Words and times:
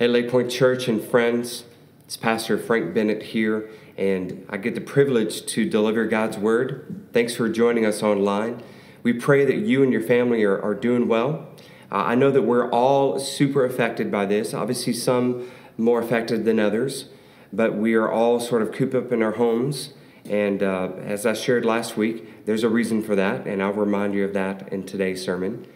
Hey, 0.00 0.08
Lake 0.08 0.30
Point 0.30 0.50
Church 0.50 0.88
and 0.88 1.04
friends, 1.04 1.64
it's 2.06 2.16
Pastor 2.16 2.56
Frank 2.56 2.94
Bennett 2.94 3.22
here, 3.22 3.68
and 3.98 4.46
I 4.48 4.56
get 4.56 4.74
the 4.74 4.80
privilege 4.80 5.44
to 5.44 5.68
deliver 5.68 6.06
God's 6.06 6.38
Word. 6.38 7.10
Thanks 7.12 7.36
for 7.36 7.50
joining 7.50 7.84
us 7.84 8.02
online. 8.02 8.62
We 9.02 9.12
pray 9.12 9.44
that 9.44 9.58
you 9.58 9.82
and 9.82 9.92
your 9.92 10.00
family 10.00 10.42
are, 10.42 10.58
are 10.58 10.72
doing 10.74 11.06
well. 11.06 11.50
Uh, 11.92 11.96
I 11.96 12.14
know 12.14 12.30
that 12.30 12.40
we're 12.40 12.70
all 12.70 13.18
super 13.18 13.66
affected 13.66 14.10
by 14.10 14.24
this, 14.24 14.54
obviously, 14.54 14.94
some 14.94 15.50
more 15.76 16.00
affected 16.00 16.46
than 16.46 16.58
others, 16.58 17.10
but 17.52 17.74
we 17.74 17.92
are 17.92 18.10
all 18.10 18.40
sort 18.40 18.62
of 18.62 18.72
cooped 18.72 18.94
up 18.94 19.12
in 19.12 19.22
our 19.22 19.32
homes. 19.32 19.92
And 20.24 20.62
uh, 20.62 20.92
as 21.04 21.26
I 21.26 21.34
shared 21.34 21.66
last 21.66 21.98
week, 21.98 22.46
there's 22.46 22.64
a 22.64 22.70
reason 22.70 23.02
for 23.02 23.14
that, 23.16 23.46
and 23.46 23.62
I'll 23.62 23.74
remind 23.74 24.14
you 24.14 24.24
of 24.24 24.32
that 24.32 24.72
in 24.72 24.84
today's 24.86 25.22
sermon. 25.22 25.66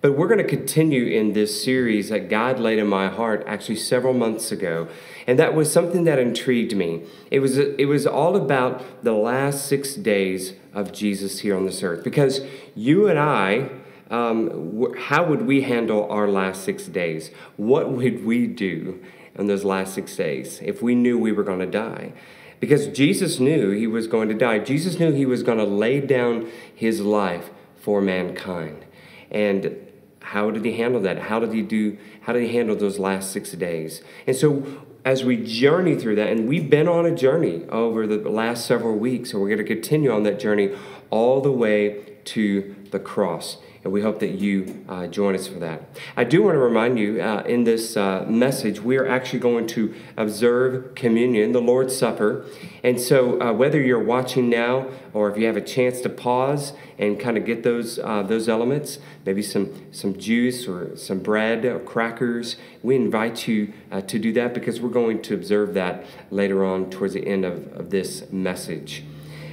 But 0.00 0.16
we're 0.16 0.28
going 0.28 0.38
to 0.38 0.44
continue 0.44 1.06
in 1.06 1.32
this 1.32 1.64
series 1.64 2.10
that 2.10 2.28
God 2.28 2.60
laid 2.60 2.78
in 2.78 2.86
my 2.86 3.08
heart 3.08 3.42
actually 3.48 3.76
several 3.76 4.14
months 4.14 4.52
ago. 4.52 4.86
And 5.26 5.38
that 5.40 5.54
was 5.54 5.72
something 5.72 6.04
that 6.04 6.20
intrigued 6.20 6.76
me. 6.76 7.02
It 7.32 7.40
was, 7.40 7.58
it 7.58 7.88
was 7.88 8.06
all 8.06 8.36
about 8.36 9.02
the 9.02 9.12
last 9.12 9.66
six 9.66 9.94
days 9.94 10.52
of 10.72 10.92
Jesus 10.92 11.40
here 11.40 11.56
on 11.56 11.66
this 11.66 11.82
earth. 11.82 12.04
Because 12.04 12.42
you 12.76 13.08
and 13.08 13.18
I, 13.18 13.70
um, 14.08 14.94
how 14.96 15.24
would 15.24 15.42
we 15.42 15.62
handle 15.62 16.08
our 16.08 16.28
last 16.28 16.62
six 16.62 16.86
days? 16.86 17.32
What 17.56 17.90
would 17.90 18.24
we 18.24 18.46
do 18.46 19.02
in 19.34 19.48
those 19.48 19.64
last 19.64 19.94
six 19.94 20.14
days 20.14 20.60
if 20.62 20.80
we 20.80 20.94
knew 20.94 21.18
we 21.18 21.32
were 21.32 21.42
going 21.42 21.58
to 21.58 21.66
die? 21.66 22.12
Because 22.60 22.86
Jesus 22.86 23.40
knew 23.40 23.70
he 23.70 23.88
was 23.88 24.06
going 24.06 24.28
to 24.28 24.34
die. 24.34 24.60
Jesus 24.60 25.00
knew 25.00 25.12
he 25.12 25.26
was 25.26 25.42
going 25.42 25.58
to 25.58 25.64
lay 25.64 26.00
down 26.00 26.48
his 26.72 27.00
life 27.00 27.50
for 27.76 28.00
mankind. 28.00 28.84
And 29.30 29.87
how 30.20 30.50
did 30.50 30.64
he 30.64 30.72
handle 30.72 31.00
that? 31.02 31.18
How 31.18 31.40
did 31.40 31.52
he 31.52 31.62
do? 31.62 31.96
How 32.22 32.32
did 32.32 32.42
he 32.42 32.54
handle 32.54 32.76
those 32.76 32.98
last 32.98 33.32
six 33.32 33.52
days? 33.52 34.02
And 34.26 34.36
so, 34.36 34.84
as 35.04 35.24
we 35.24 35.36
journey 35.36 35.96
through 35.96 36.16
that, 36.16 36.28
and 36.28 36.48
we've 36.48 36.68
been 36.68 36.88
on 36.88 37.06
a 37.06 37.14
journey 37.14 37.64
over 37.68 38.06
the 38.06 38.28
last 38.28 38.66
several 38.66 38.96
weeks, 38.96 39.32
and 39.32 39.40
we're 39.40 39.48
going 39.48 39.58
to 39.58 39.64
continue 39.64 40.10
on 40.10 40.24
that 40.24 40.38
journey 40.38 40.76
all 41.10 41.40
the 41.40 41.52
way 41.52 42.04
to 42.24 42.74
the 42.90 42.98
cross 42.98 43.58
and 43.84 43.92
we 43.92 44.02
hope 44.02 44.18
that 44.20 44.32
you 44.32 44.84
uh, 44.88 45.06
join 45.06 45.34
us 45.34 45.46
for 45.46 45.58
that. 45.60 45.82
I 46.16 46.24
do 46.24 46.42
want 46.42 46.54
to 46.54 46.58
remind 46.58 46.98
you 46.98 47.20
uh, 47.22 47.42
in 47.46 47.64
this 47.64 47.96
uh, 47.96 48.24
message, 48.28 48.80
we 48.80 48.96
are 48.96 49.06
actually 49.06 49.38
going 49.38 49.66
to 49.68 49.94
observe 50.16 50.94
communion, 50.94 51.52
the 51.52 51.60
Lord's 51.60 51.96
Supper. 51.96 52.44
And 52.82 53.00
so, 53.00 53.40
uh, 53.40 53.52
whether 53.52 53.80
you're 53.80 54.02
watching 54.02 54.50
now 54.50 54.88
or 55.14 55.30
if 55.30 55.38
you 55.38 55.46
have 55.46 55.56
a 55.56 55.62
chance 55.62 56.00
to 56.00 56.08
pause 56.08 56.72
and 56.98 57.20
kind 57.20 57.38
of 57.38 57.44
get 57.44 57.62
those, 57.62 57.98
uh, 58.00 58.22
those 58.24 58.48
elements, 58.48 58.98
maybe 59.24 59.42
some, 59.42 59.92
some 59.92 60.18
juice 60.18 60.66
or 60.66 60.96
some 60.96 61.20
bread 61.20 61.64
or 61.64 61.78
crackers, 61.78 62.56
we 62.82 62.96
invite 62.96 63.46
you 63.46 63.72
uh, 63.92 64.00
to 64.02 64.18
do 64.18 64.32
that 64.32 64.54
because 64.54 64.80
we're 64.80 64.88
going 64.88 65.22
to 65.22 65.34
observe 65.34 65.74
that 65.74 66.04
later 66.30 66.64
on 66.64 66.90
towards 66.90 67.14
the 67.14 67.26
end 67.26 67.44
of, 67.44 67.72
of 67.76 67.90
this 67.90 68.30
message. 68.32 69.04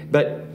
But 0.09 0.45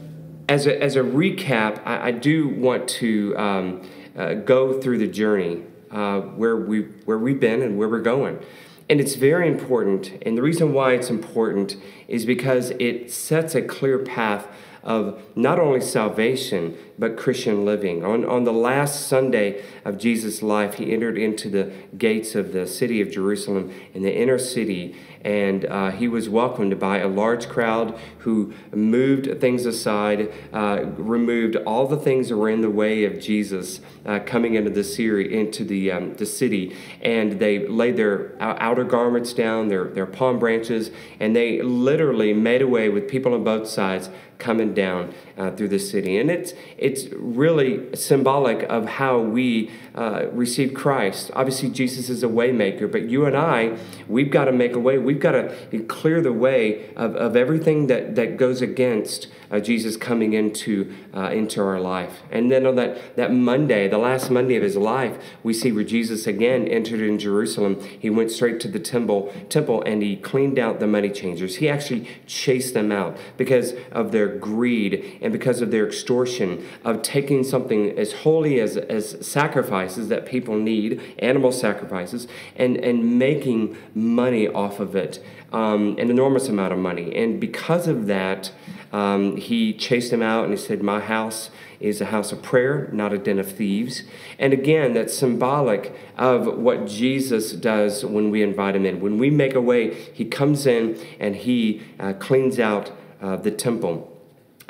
as 0.51 0.67
a, 0.67 0.83
as 0.83 0.97
a 0.97 1.01
recap, 1.01 1.81
I, 1.87 2.09
I 2.09 2.11
do 2.11 2.49
want 2.49 2.89
to 2.89 3.37
um, 3.39 3.83
uh, 4.17 4.35
go 4.35 4.81
through 4.81 4.99
the 4.99 5.07
journey 5.07 5.63
uh, 5.93 6.21
where, 6.21 6.57
we, 6.57 6.83
where 7.05 7.19
we've 7.19 7.39
been 7.39 7.63
and 7.63 7.79
where 7.79 7.89
we're 7.89 8.01
going. 8.01 8.41
And 8.89 9.01
it's 9.01 9.15
very 9.15 9.47
important. 9.47 10.21
And 10.23 10.37
the 10.37 10.43
reason 10.43 10.73
why 10.73 10.95
it's 10.95 11.09
important 11.09 11.77
is 12.09 12.27
because 12.27 12.71
it 12.81 13.13
sets 13.13 13.55
a 13.55 13.63
clear 13.63 14.01
path 14.01 14.49
of 14.83 15.23
not 15.37 15.59
only 15.59 15.81
salvation, 15.81 16.77
but 16.99 17.17
Christian 17.17 17.65
living. 17.65 18.05
On, 18.05 18.25
on 18.25 18.45
the 18.45 18.53
last 18.53 19.09
Sunday 19.09 19.63
of 19.85 19.99
Jesus' 19.99 20.43
life, 20.43 20.75
he 20.75 20.93
entered 20.93 21.17
into 21.17 21.49
the 21.49 21.73
gates 21.97 22.35
of 22.35 22.53
the 22.53 22.67
city 22.67 23.01
of 23.01 23.11
Jerusalem 23.11 23.73
in 23.95 24.03
the 24.03 24.15
inner 24.15 24.39
city, 24.39 24.95
and 25.23 25.65
uh, 25.67 25.91
he 25.91 26.09
was 26.09 26.29
welcomed 26.29 26.79
by 26.79 26.99
a 26.99 27.09
large 27.09 27.49
crowd 27.49 27.99
who 28.19 28.53
moved 28.73 29.41
things 29.41 29.67
aside, 29.67 30.33
uh, 30.53 30.85
removed 30.97 31.57
all 31.57 31.87
the 31.87 31.97
things 31.97 32.29
that 32.29 32.37
were 32.37 32.51
in 32.51 32.61
the 32.61 32.71
way 32.71 33.05
of 33.05 33.19
Jesus 33.21 33.81
uh, 34.05 34.19
coming 34.21 34.55
into 34.55 34.71
the, 34.71 34.85
city, 34.85 35.39
into 35.39 35.65
the, 35.65 35.91
um, 35.91 36.15
the 36.15 36.27
city, 36.27 36.77
and 37.03 37.39
they 37.39 37.67
laid 37.67 37.97
their 37.97 38.35
outer 38.41 38.85
garments 38.85 39.33
down, 39.33 39.69
their, 39.69 39.85
their 39.85 40.07
palm 40.07 40.39
branches, 40.39 40.91
and 41.19 41.35
they 41.35 41.63
literally 41.63 42.33
made 42.33 42.63
away 42.63 42.89
with 42.89 43.09
people 43.09 43.35
on 43.35 43.45
both 43.45 43.69
sides 43.69 44.11
coming 44.41 44.75
down 44.75 45.15
uh, 45.37 45.51
through 45.53 45.69
the 45.69 45.79
city. 45.79 46.19
And 46.19 46.31
it's, 46.31 46.55
it's 46.77 47.07
really 47.13 47.95
symbolic 47.95 48.63
of 48.65 48.87
how 48.87 49.21
we 49.21 49.71
uh, 49.95 50.27
receive 50.33 50.75
Christ. 50.75 51.31
Obviously, 51.35 51.71
Jesus 51.71 52.09
is 52.09 52.23
a 52.23 52.29
waymaker, 52.29 52.91
but 52.91 53.03
you 53.09 53.27
and 53.27 53.37
I, 53.37 53.77
we've 54.09 54.31
got 54.31 54.47
to 54.47 54.53
make 54.53 54.75
a 54.75 54.79
way. 54.79 54.99
We've 54.99 55.21
got 55.21 55.33
to 55.33 55.85
clear 55.89 56.21
the 56.21 56.33
way 56.33 56.93
of, 56.97 57.15
of 57.17 57.37
everything 57.37 57.87
that, 57.89 58.15
that 58.17 58.37
goes 58.37 58.63
against 58.63 59.29
Jesus 59.59 59.97
coming 59.97 60.33
into, 60.33 60.95
uh, 61.13 61.31
into 61.31 61.61
our 61.61 61.81
life. 61.81 62.23
And 62.31 62.53
then 62.53 62.67
on 62.67 62.77
that, 62.77 63.17
that 63.17 63.33
Monday, 63.33 63.89
the 63.89 63.99
last 63.99 64.31
Monday 64.31 64.55
of 64.55 64.63
his 64.63 64.77
life, 64.77 65.19
we 65.43 65.53
see 65.53 65.73
where 65.73 65.83
Jesus 65.83 66.27
again 66.27 66.69
entered 66.69 67.01
in 67.01 67.19
Jerusalem. 67.19 67.81
He 67.81 68.11
went 68.11 68.31
straight 68.31 68.61
to 68.61 68.69
the 68.69 68.79
temple, 68.79 69.33
temple 69.49 69.83
and 69.83 70.03
he 70.03 70.17
cleaned 70.17 70.59
out 70.59 70.79
the 70.79 70.87
money 70.87 71.11
changers. 71.11 71.57
He 71.57 71.69
actually 71.69 72.09
chased 72.27 72.75
them 72.75 72.93
out 72.93 73.17
because 73.37 73.75
of 73.91 74.13
their 74.13 74.29
greed 74.29 75.19
and 75.21 75.33
because 75.33 75.61
of 75.61 75.73
their 75.73 75.87
extortion 75.87 76.65
of 76.85 77.03
taking 77.03 77.43
something 77.43 77.99
as 77.99 78.13
holy 78.13 78.61
as, 78.61 78.77
as 78.77 79.27
sacrifices 79.27 80.09
that 80.09 80.27
people 80.27 80.57
need, 80.57 81.01
animal 81.19 81.51
sacrifices, 81.51 82.29
and, 82.55 82.77
and 82.77 83.19
making 83.19 83.77
money 83.95 84.47
off 84.47 84.79
of 84.79 84.95
it, 84.95 85.25
um, 85.53 85.97
an 85.99 86.11
enormous 86.11 86.49
amount 86.49 86.73
of 86.73 86.79
money. 86.79 87.15
And 87.15 87.41
because 87.41 87.89
of 87.89 88.07
that, 88.07 88.53
um, 88.93 89.37
he 89.37 89.73
chased 89.73 90.11
them 90.11 90.23
out 90.23 90.45
and 90.45 90.53
he 90.53 90.59
said, 90.59 90.83
My 90.83 91.01
house 91.01 91.51
is 91.79 92.01
a 92.01 92.07
house 92.07 92.33
of 92.33 92.43
prayer, 92.43 92.91
not 92.93 93.13
a 93.13 93.19
den 93.19 93.39
of 93.39 93.51
thieves. 93.51 94.03
And 94.39 94.53
again, 94.53 94.93
that's 94.93 95.17
symbolic 95.17 95.95
of 96.19 96.47
what 96.59 96.87
Jesus 96.87 97.53
does 97.53 98.05
when 98.05 98.31
we 98.31 98.43
invite 98.43 98.77
him 98.77 98.85
in. 98.85 99.01
When 99.01 99.19
we 99.19 99.31
make 99.31 99.55
a 99.55 99.61
way, 99.61 99.95
he 99.95 100.25
comes 100.25 100.67
in 100.67 100.99
and 101.19 101.37
he 101.37 101.83
uh, 101.99 102.13
cleans 102.15 102.59
out 102.59 102.93
uh, 103.21 103.37
the 103.37 103.51
temple. 103.51 104.10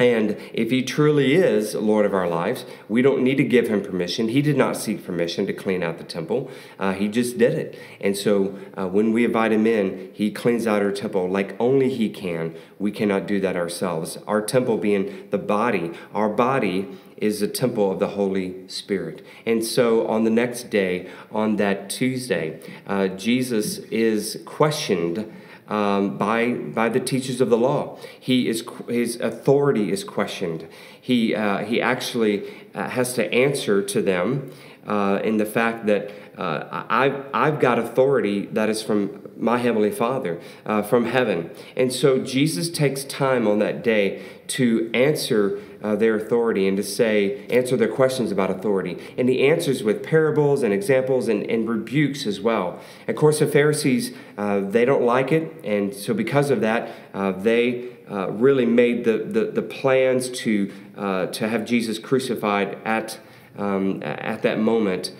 And 0.00 0.38
if 0.54 0.70
he 0.70 0.82
truly 0.82 1.34
is 1.34 1.74
Lord 1.74 2.06
of 2.06 2.14
our 2.14 2.26
lives, 2.26 2.64
we 2.88 3.02
don't 3.02 3.22
need 3.22 3.36
to 3.36 3.44
give 3.44 3.68
him 3.68 3.82
permission. 3.82 4.28
He 4.28 4.40
did 4.40 4.56
not 4.56 4.78
seek 4.78 5.04
permission 5.04 5.46
to 5.46 5.52
clean 5.52 5.82
out 5.82 5.98
the 5.98 6.04
temple, 6.04 6.50
uh, 6.78 6.94
he 6.94 7.06
just 7.06 7.36
did 7.36 7.52
it. 7.52 7.78
And 8.00 8.16
so 8.16 8.58
uh, 8.78 8.88
when 8.88 9.12
we 9.12 9.26
invite 9.26 9.52
him 9.52 9.66
in, 9.66 10.10
he 10.14 10.30
cleans 10.30 10.66
out 10.66 10.80
our 10.80 10.90
temple 10.90 11.28
like 11.28 11.54
only 11.60 11.90
he 11.90 12.08
can. 12.08 12.54
We 12.78 12.90
cannot 12.90 13.26
do 13.26 13.40
that 13.40 13.56
ourselves. 13.56 14.16
Our 14.26 14.40
temple 14.40 14.78
being 14.78 15.28
the 15.28 15.38
body, 15.38 15.92
our 16.14 16.30
body 16.30 16.88
is 17.18 17.40
the 17.40 17.48
temple 17.48 17.92
of 17.92 17.98
the 17.98 18.08
Holy 18.08 18.66
Spirit. 18.68 19.22
And 19.44 19.62
so 19.62 20.08
on 20.08 20.24
the 20.24 20.30
next 20.30 20.70
day, 20.70 21.10
on 21.30 21.56
that 21.56 21.90
Tuesday, 21.90 22.58
uh, 22.86 23.08
Jesus 23.08 23.78
is 23.90 24.40
questioned 24.46 25.30
um, 25.70 26.18
by, 26.18 26.52
by 26.52 26.88
the 26.88 27.00
teachers 27.00 27.40
of 27.40 27.48
the 27.48 27.56
law. 27.56 27.96
He 28.18 28.48
is, 28.48 28.64
his 28.88 29.18
authority 29.20 29.90
is 29.90 30.04
questioned. 30.04 30.66
He, 31.00 31.34
uh, 31.34 31.64
he 31.64 31.80
actually 31.80 32.52
uh, 32.74 32.90
has 32.90 33.14
to 33.14 33.32
answer 33.32 33.82
to 33.82 34.02
them 34.02 34.50
uh, 34.86 35.20
in 35.22 35.36
the 35.38 35.46
fact 35.46 35.86
that 35.86 36.10
uh, 36.36 36.84
I've, 36.88 37.26
I've 37.32 37.60
got 37.60 37.78
authority 37.78 38.46
that 38.46 38.68
is 38.68 38.82
from 38.82 39.20
my 39.36 39.58
Heavenly 39.58 39.90
Father, 39.90 40.40
uh, 40.66 40.82
from 40.82 41.06
heaven. 41.06 41.50
And 41.76 41.92
so 41.92 42.18
Jesus 42.18 42.70
takes 42.70 43.04
time 43.04 43.46
on 43.46 43.58
that 43.60 43.82
day 43.82 44.22
to 44.48 44.90
answer 44.92 45.60
uh, 45.82 45.96
their 45.96 46.16
authority 46.16 46.68
and 46.68 46.76
to 46.76 46.82
say, 46.82 47.46
answer 47.46 47.76
their 47.76 47.88
questions 47.88 48.30
about 48.30 48.50
authority. 48.50 48.98
And 49.16 49.28
he 49.28 49.46
answers 49.46 49.82
with 49.82 50.02
parables 50.02 50.62
and 50.62 50.72
examples 50.72 51.28
and, 51.28 51.42
and 51.50 51.68
rebukes 51.68 52.26
as 52.26 52.40
well. 52.40 52.80
Of 53.08 53.16
course, 53.16 53.38
the 53.38 53.46
Pharisees, 53.46 54.14
uh, 54.36 54.60
they 54.60 54.84
don't 54.84 55.04
like 55.04 55.32
it. 55.32 55.52
And 55.64 55.94
so, 55.94 56.14
because 56.14 56.50
of 56.50 56.60
that, 56.60 56.90
uh, 57.14 57.32
they 57.32 57.90
uh, 58.10 58.30
really 58.30 58.66
made 58.66 59.04
the, 59.04 59.18
the, 59.18 59.46
the 59.46 59.62
plans 59.62 60.28
to, 60.30 60.72
uh, 60.96 61.26
to 61.26 61.48
have 61.48 61.64
Jesus 61.64 61.98
crucified 61.98 62.78
at, 62.84 63.20
um, 63.56 64.02
at 64.02 64.42
that 64.42 64.58
moment. 64.58 65.12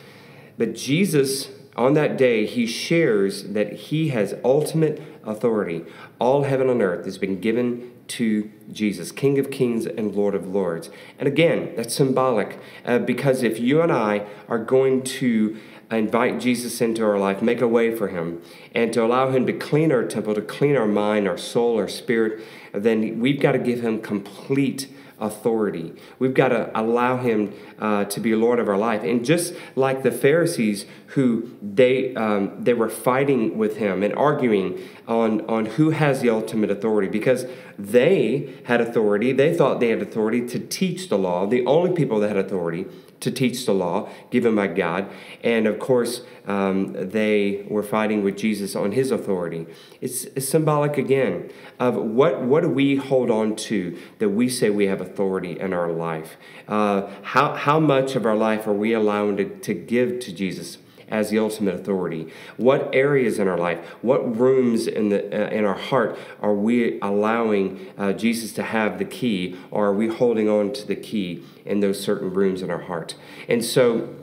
But 0.59 0.75
Jesus, 0.75 1.49
on 1.77 1.95
that 1.95 2.19
day, 2.19 2.47
he 2.47 2.67
shares 2.67 3.45
that 3.45 3.73
he 3.73 4.09
has 4.09 4.35
ultimate 4.45 5.01
authority. 5.25 5.85
All 6.19 6.43
heaven 6.43 6.69
and 6.69 6.83
earth 6.83 7.05
has 7.05 7.17
been 7.17 7.41
given 7.41 7.93
to 8.11 8.51
Jesus, 8.73 9.13
King 9.13 9.39
of 9.39 9.51
Kings 9.51 9.87
and 9.87 10.15
Lord 10.15 10.35
of 10.35 10.49
Lords. 10.49 10.91
And 11.19 11.29
again, 11.29 11.73
that's 11.77 11.95
symbolic 11.95 12.59
uh, 12.85 12.99
because 12.99 13.43
if 13.43 13.61
you 13.61 13.81
and 13.81 13.93
I 13.93 14.27
are 14.49 14.59
going 14.59 15.03
to 15.03 15.59
invite 15.91 16.41
Jesus 16.41 16.81
into 16.81 17.05
our 17.05 17.19
life, 17.19 17.43
make 17.43 17.61
a 17.61 17.69
way 17.69 17.95
for 17.95 18.09
him, 18.09 18.43
and 18.75 18.93
to 18.93 19.05
allow 19.05 19.31
him 19.31 19.47
to 19.47 19.53
clean 19.53 19.93
our 19.93 20.05
temple, 20.05 20.35
to 20.35 20.43
clean 20.43 20.77
our 20.77 20.87
mind, 20.87 21.27
our 21.29 21.39
soul, 21.39 21.77
our 21.77 21.89
spirit, 21.89 22.45
then 22.73 23.21
we've 23.21 23.41
got 23.41 23.53
to 23.53 23.59
give 23.59 23.81
him 23.81 24.01
complete 24.01 24.89
authority. 25.21 25.93
We've 26.19 26.35
got 26.35 26.49
to 26.49 26.71
allow 26.75 27.19
him 27.19 27.53
uh, 27.79 28.07
to 28.07 28.21
be 28.21 28.35
Lord 28.35 28.59
of 28.59 28.69
our 28.69 28.79
life. 28.79 29.03
And 29.03 29.25
just 29.25 29.55
like 29.77 30.03
the 30.03 30.11
Pharisees, 30.11 30.87
who 31.09 31.51
they 31.61 32.15
um, 32.15 32.65
they 32.65 32.73
were 32.73 32.89
fighting 32.89 33.59
with 33.59 33.77
him 33.77 34.03
and 34.03 34.15
arguing 34.15 34.81
on 35.11 35.41
on 35.49 35.67
who 35.67 35.91
has 35.91 36.21
the 36.21 36.31
ultimate 36.31 36.71
authority 36.71 37.09
because 37.09 37.45
they 37.79 38.55
had 38.65 38.81
authority. 38.81 39.33
They 39.33 39.53
thought 39.55 39.81
they 39.81 39.89
had 39.89 40.01
authority 40.01 40.47
to 40.47 40.59
teach 40.59 41.09
the 41.09 41.19
law. 41.19 41.47
The 41.47 41.67
only 41.67 41.93
people 41.93 42.21
that 42.21 42.29
had 42.29 42.39
authority 42.39 42.87
to 43.21 43.31
teach 43.31 43.67
the 43.67 43.75
law 43.75 44.09
given 44.31 44.55
by 44.55 44.67
God. 44.67 45.11
And 45.45 45.67
of 45.67 45.79
course, 45.79 46.23
um, 46.47 46.93
they 46.93 47.67
were 47.69 47.83
fighting 47.83 48.25
with 48.25 48.37
Jesus 48.37 48.75
on 48.75 48.93
his 48.93 49.11
authority. 49.11 49.67
It's, 50.01 50.25
it's, 50.25 50.49
symbolic 50.49 50.97
again 50.97 51.51
of 51.79 51.97
what, 51.97 52.41
what 52.43 52.63
do 52.63 52.69
we 52.69 52.97
hold 52.97 53.31
on 53.31 53.57
to 53.57 53.99
that 54.19 54.31
we 54.31 54.49
say 54.49 54.71
we 54.71 54.87
have 54.87 55.01
authority 55.01 55.61
in 55.61 55.73
our 55.73 55.93
life? 55.93 56.37
Uh, 56.67 57.09
how, 57.23 57.55
how 57.55 57.79
much 57.79 58.17
of 58.17 58.25
our 58.27 58.37
life 58.37 58.67
are 58.67 58.73
we 58.73 58.93
allowing 58.93 59.37
to, 59.37 59.45
to 59.45 59.75
give 59.75 60.19
to 60.21 60.33
Jesus? 60.33 60.79
As 61.11 61.31
the 61.31 61.39
ultimate 61.39 61.75
authority? 61.75 62.33
What 62.57 62.89
areas 62.95 63.39
in 63.39 63.49
our 63.49 63.59
life, 63.59 63.85
what 64.03 64.39
rooms 64.39 64.87
in, 64.87 65.09
the, 65.09 65.25
uh, 65.27 65.51
in 65.51 65.65
our 65.65 65.75
heart 65.75 66.19
are 66.41 66.55
we 66.55 66.99
allowing 67.01 67.93
uh, 67.99 68.13
Jesus 68.13 68.53
to 68.55 68.63
have 68.63 68.99
the 68.99 69.05
key, 69.05 69.57
or 69.71 69.87
are 69.87 69.95
we 69.95 70.09
holding 70.09 70.49
on 70.49 70.73
to 70.73 70.87
the 70.87 70.97
key 70.97 71.45
in 71.65 71.81
those 71.81 72.01
certain 72.01 72.33
rooms 72.33 72.63
in 72.63 72.71
our 72.71 72.83
heart? 72.83 73.17
And 73.49 73.65
so, 73.65 74.15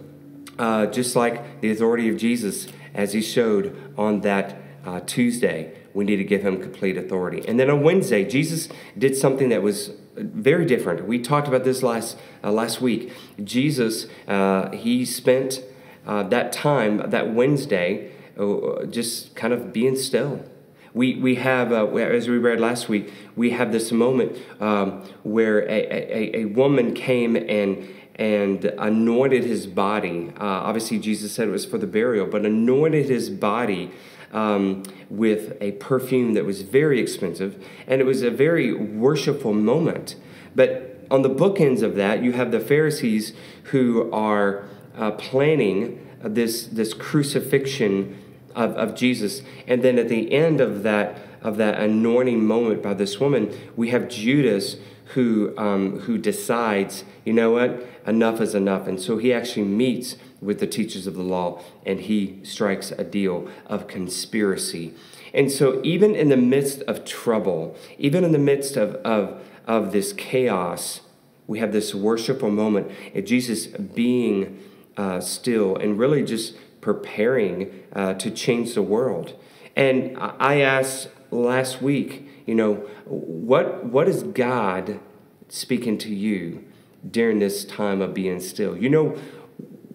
uh, 0.58 0.88
just 0.88 1.16
like 1.16 1.62
the 1.62 1.72
authority 1.72 2.10
of 2.10 2.18
Jesus, 2.18 2.68
as 2.94 3.14
he 3.14 3.22
showed 3.22 3.94
on 3.98 4.22
that 4.22 4.58
uh, 4.86 5.02
Tuesday, 5.02 5.78
we 5.94 6.06
need 6.06 6.18
to 6.18 6.24
give 6.24 6.42
him 6.42 6.62
complete 6.62 6.98
authority. 6.98 7.44
And 7.48 7.60
then 7.60 7.70
on 7.70 7.84
Wednesday, 7.84 8.24
Jesus 8.24 8.70
did 8.98 9.16
something 9.16 9.50
that 9.50 9.62
was 9.62 9.92
very 10.16 10.66
different. 10.66 11.08
We 11.08 11.20
talked 11.20 11.48
about 11.48 11.64
this 11.64 11.84
last 11.84 12.18
uh, 12.44 12.52
last 12.52 12.82
week. 12.82 13.14
Jesus, 13.44 14.08
uh, 14.28 14.72
he 14.72 15.06
spent 15.06 15.62
uh, 16.08 16.24
that 16.24 16.52
time, 16.52 17.10
that 17.10 17.34
Wednesday, 17.34 18.12
uh, 18.40 18.86
just 18.86 19.36
kind 19.36 19.54
of 19.54 19.72
being 19.72 19.96
still. 19.96 20.44
We, 20.94 21.16
we 21.16 21.36
have, 21.36 21.72
uh, 21.72 21.86
as 21.96 22.28
we 22.28 22.38
read 22.40 22.60
last 22.60 22.90
week, 22.90 23.14
we 23.36 23.52
have 23.52 23.72
this 23.72 23.92
moment 23.92 24.36
um, 24.60 25.04
where 25.22 25.60
a, 25.60 25.68
a, 25.70 26.38
a 26.38 26.46
woman 26.46 26.94
came 26.96 27.36
and 27.36 27.88
and 28.16 28.66
anointed 28.80 29.44
his 29.44 29.68
body. 29.68 30.32
Uh, 30.40 30.44
obviously, 30.44 30.98
Jesus 30.98 31.34
said 31.34 31.48
it 31.48 31.52
was 31.52 31.66
for 31.66 31.78
the 31.78 31.86
burial, 31.86 32.26
but 32.26 32.48
anointed 32.48 33.10
his 33.10 33.30
body 33.30 33.92
um, 34.34 34.82
with 35.10 35.56
a 35.62 35.74
perfume 35.74 36.34
that 36.34 36.44
was 36.44 36.64
very 36.64 37.00
expensive, 37.00 37.64
and 37.86 38.02
it 38.02 38.06
was 38.06 38.24
a 38.24 38.32
very 38.32 38.74
worshipful 38.74 39.54
moment. 39.54 40.16
But 40.56 41.06
on 41.12 41.22
the 41.22 41.30
bookends 41.30 41.84
of 41.84 41.96
that, 41.96 42.24
you 42.24 42.32
have 42.34 42.52
the 42.52 42.60
Pharisees 42.60 43.34
who 43.66 44.12
are 44.12 44.68
uh, 44.98 45.12
planning 45.12 46.06
this, 46.22 46.68
this 46.68 46.94
crucifixion 46.94 48.18
of, 48.56 48.76
of 48.76 48.96
Jesus. 48.96 49.42
And 49.68 49.84
then 49.84 50.00
at 50.00 50.10
the 50.10 50.34
end 50.34 50.60
of 50.60 50.84
that, 50.84 51.20
of 51.42 51.58
that 51.58 51.80
anointing 51.80 52.46
moment 52.46 52.82
by 52.82 52.94
this 52.94 53.20
woman, 53.20 53.56
we 53.76 53.90
have 53.90 54.10
Judas 54.10 54.78
who, 55.14 55.58
um, 55.58 56.00
who 56.02 56.18
decides, 56.18 57.06
you 57.24 57.32
know 57.32 57.52
what, 57.52 57.86
enough 58.06 58.42
is 58.42 58.56
enough. 58.56 58.88
And 58.88 59.00
so 59.00 59.18
he 59.18 59.32
actually 59.32 59.66
meets 59.66 60.18
with 60.42 60.60
the 60.60 60.68
teachers 60.68 61.08
of 61.08 61.16
the 61.16 61.24
law 61.24 61.62
and 61.86 62.02
he 62.02 62.40
strikes 62.44 62.92
a 62.92 63.04
deal 63.04 63.48
of 63.68 63.88
conspiracy. 63.88 64.94
And 65.34 65.52
so, 65.52 65.82
even 65.84 66.16
in 66.16 66.30
the 66.30 66.38
midst 66.38 66.82
of 66.84 67.06
trouble, 67.06 67.76
even 68.00 68.24
in 68.24 68.32
the 68.32 68.40
midst 68.40 68.78
of, 68.78 68.96
of, 68.96 69.42
of 69.68 69.92
this 69.92 70.14
chaos, 70.14 71.02
we 71.48 71.60
have 71.60 71.72
this 71.72 71.94
worshipful 71.94 72.50
moment 72.50 72.92
of 73.14 73.26
Jesus 73.26 73.68
being 73.68 74.60
uh, 74.98 75.22
still 75.22 75.76
and 75.76 75.98
really 75.98 76.24
just 76.24 76.56
preparing 76.82 77.84
uh, 77.94 78.14
to 78.16 78.32
change 78.32 78.74
the 78.74 78.82
world. 78.82 79.34
And 79.76 80.18
I 80.20 80.62
asked 80.62 81.10
last 81.32 81.82
week, 81.82 82.28
you 82.46 82.56
know, 82.56 82.76
what, 83.06 83.86
what 83.86 84.08
is 84.08 84.24
God 84.24 85.00
speaking 85.50 85.98
to 86.00 86.14
you 86.14 86.66
during 87.10 87.40
this 87.40 87.64
time 87.64 88.02
of 88.02 88.14
being 88.14 88.40
still? 88.40 88.76
You 88.76 88.90
know, 88.90 89.18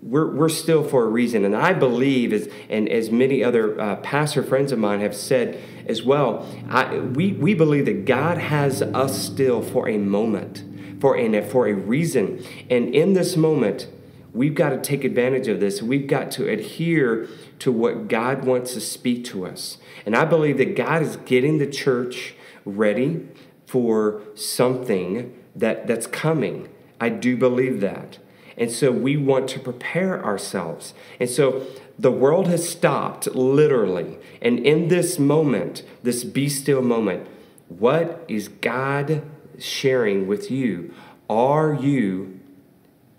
we're, 0.03 0.31
we're 0.31 0.49
still 0.49 0.85
for 0.85 1.05
a 1.05 1.09
reason. 1.09 1.45
And 1.45 1.57
I 1.57 1.73
believe, 1.73 2.33
as, 2.33 2.49
and 2.69 2.89
as 2.89 3.11
many 3.11 3.43
other 3.43 3.81
uh, 3.81 3.97
pastor 3.97 4.43
friends 4.43 4.71
of 4.71 4.79
mine 4.79 5.01
have 5.01 5.17
said 5.17 5.61
as 5.87 6.03
well, 6.03 6.47
I, 6.69 6.99
we, 6.99 7.33
we 7.33 7.55
believe 7.55 7.87
that 7.87 8.05
God 8.05 8.37
has 8.39 8.83
us 8.83 9.21
still 9.21 9.63
for 9.63 9.89
a 9.89 9.97
moment, 9.99 10.65
for, 11.01 11.17
and 11.17 11.45
for 11.51 11.67
a 11.67 11.73
reason. 11.73 12.45
And 12.69 12.95
in 12.95 13.15
this 13.15 13.37
moment, 13.37 13.89
We've 14.35 14.55
got 14.55 14.71
to 14.71 14.79
take 14.79 15.05
advantage 15.05 15.49
of 15.49 15.61
this. 15.61 15.83
We've 15.83 16.07
got 16.07 16.31
to 16.33 16.49
adhere 16.49 17.29
to 17.59 17.71
what 17.71 18.09
God 18.09 18.45
wants 18.45 18.73
to 18.75 18.81
speak 18.81 19.25
to 19.27 19.47
us. 19.47 19.79
And 20.07 20.17
I 20.17 20.25
believe 20.25 20.59
that 20.59 20.75
God 20.75 21.03
is 21.03 21.17
getting 21.17 21.59
the 21.59 21.67
church 21.67 22.35
ready 22.65 23.29
for 23.67 24.23
something 24.35 25.37
that, 25.55 25.87
that's 25.87 26.07
coming. 26.07 26.69
I 27.01 27.11
do 27.11 27.37
believe 27.37 27.81
that. 27.81 28.19
And 28.57 28.71
so 28.71 28.91
we 28.93 29.17
want 29.17 29.49
to 29.51 29.59
prepare 29.59 30.25
ourselves. 30.25 30.95
And 31.19 31.29
so 31.29 31.67
the 31.99 32.11
world 32.11 32.49
has 32.49 32.69
stopped 32.69 33.27
literally. 33.35 34.19
And 34.41 34.59
in 34.61 34.89
this 34.89 35.19
moment, 35.19 35.83
this 36.03 36.25
be 36.25 36.49
still 36.49 36.83
moment, 36.83 37.27
what 37.69 38.25
is 38.29 38.49
God 38.49 39.23
sharing 39.59 40.27
with 40.27 40.51
you? 40.51 40.95
Are 41.29 41.73
you 41.73 42.41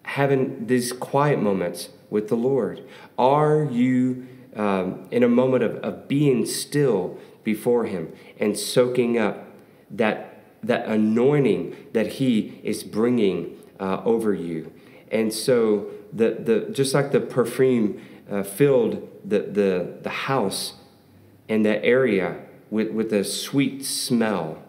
having 0.04 0.68
these 0.68 0.92
quiet 0.92 1.40
moments 1.40 1.90
with 2.10 2.28
the 2.30 2.36
Lord? 2.36 2.84
Are 3.18 3.64
you 3.64 4.28
um, 4.56 5.08
in 5.12 5.24
a 5.24 5.30
moment 5.30 5.64
of, 5.64 5.76
of 5.78 6.08
being 6.08 6.46
still 6.46 7.18
before 7.44 7.86
Him 7.86 8.14
and 8.40 8.58
soaking 8.58 9.18
up 9.18 9.46
that, 9.92 10.44
that 10.62 10.86
anointing 10.88 11.76
that 11.94 12.08
He 12.14 12.60
is 12.64 12.84
bringing 12.84 13.58
uh, 13.80 14.02
over 14.04 14.34
you? 14.34 14.72
And 15.12 15.34
so, 15.34 15.90
the, 16.12 16.32
the, 16.32 16.72
just 16.72 16.94
like 16.94 17.12
the 17.12 17.20
perfume 17.20 18.02
uh, 18.30 18.44
filled 18.44 19.10
the, 19.26 19.40
the, 19.40 19.98
the 20.02 20.10
house 20.10 20.74
and 21.50 21.66
that 21.66 21.84
area 21.84 22.40
with, 22.70 22.92
with 22.92 23.14
a 23.14 23.24
sweet 23.24 23.86
smell, 23.86 24.64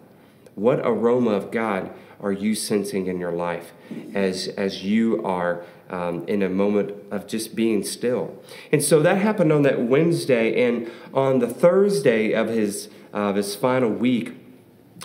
what 0.54 0.80
aroma 0.80 1.30
of 1.30 1.50
God 1.50 1.92
are 2.24 2.32
you 2.32 2.54
sensing 2.54 3.06
in 3.06 3.20
your 3.20 3.32
life 3.32 3.72
as, 4.14 4.48
as 4.48 4.82
you 4.82 5.22
are 5.24 5.62
um, 5.90 6.26
in 6.26 6.42
a 6.42 6.48
moment 6.48 6.94
of 7.10 7.26
just 7.26 7.54
being 7.54 7.84
still? 7.84 8.42
And 8.72 8.82
so 8.82 9.00
that 9.00 9.18
happened 9.18 9.52
on 9.52 9.62
that 9.62 9.82
Wednesday, 9.82 10.66
and 10.66 10.90
on 11.12 11.40
the 11.40 11.46
Thursday 11.46 12.32
of 12.32 12.48
his, 12.48 12.88
uh, 13.12 13.28
of 13.28 13.36
his 13.36 13.54
final 13.54 13.90
week, 13.90 14.32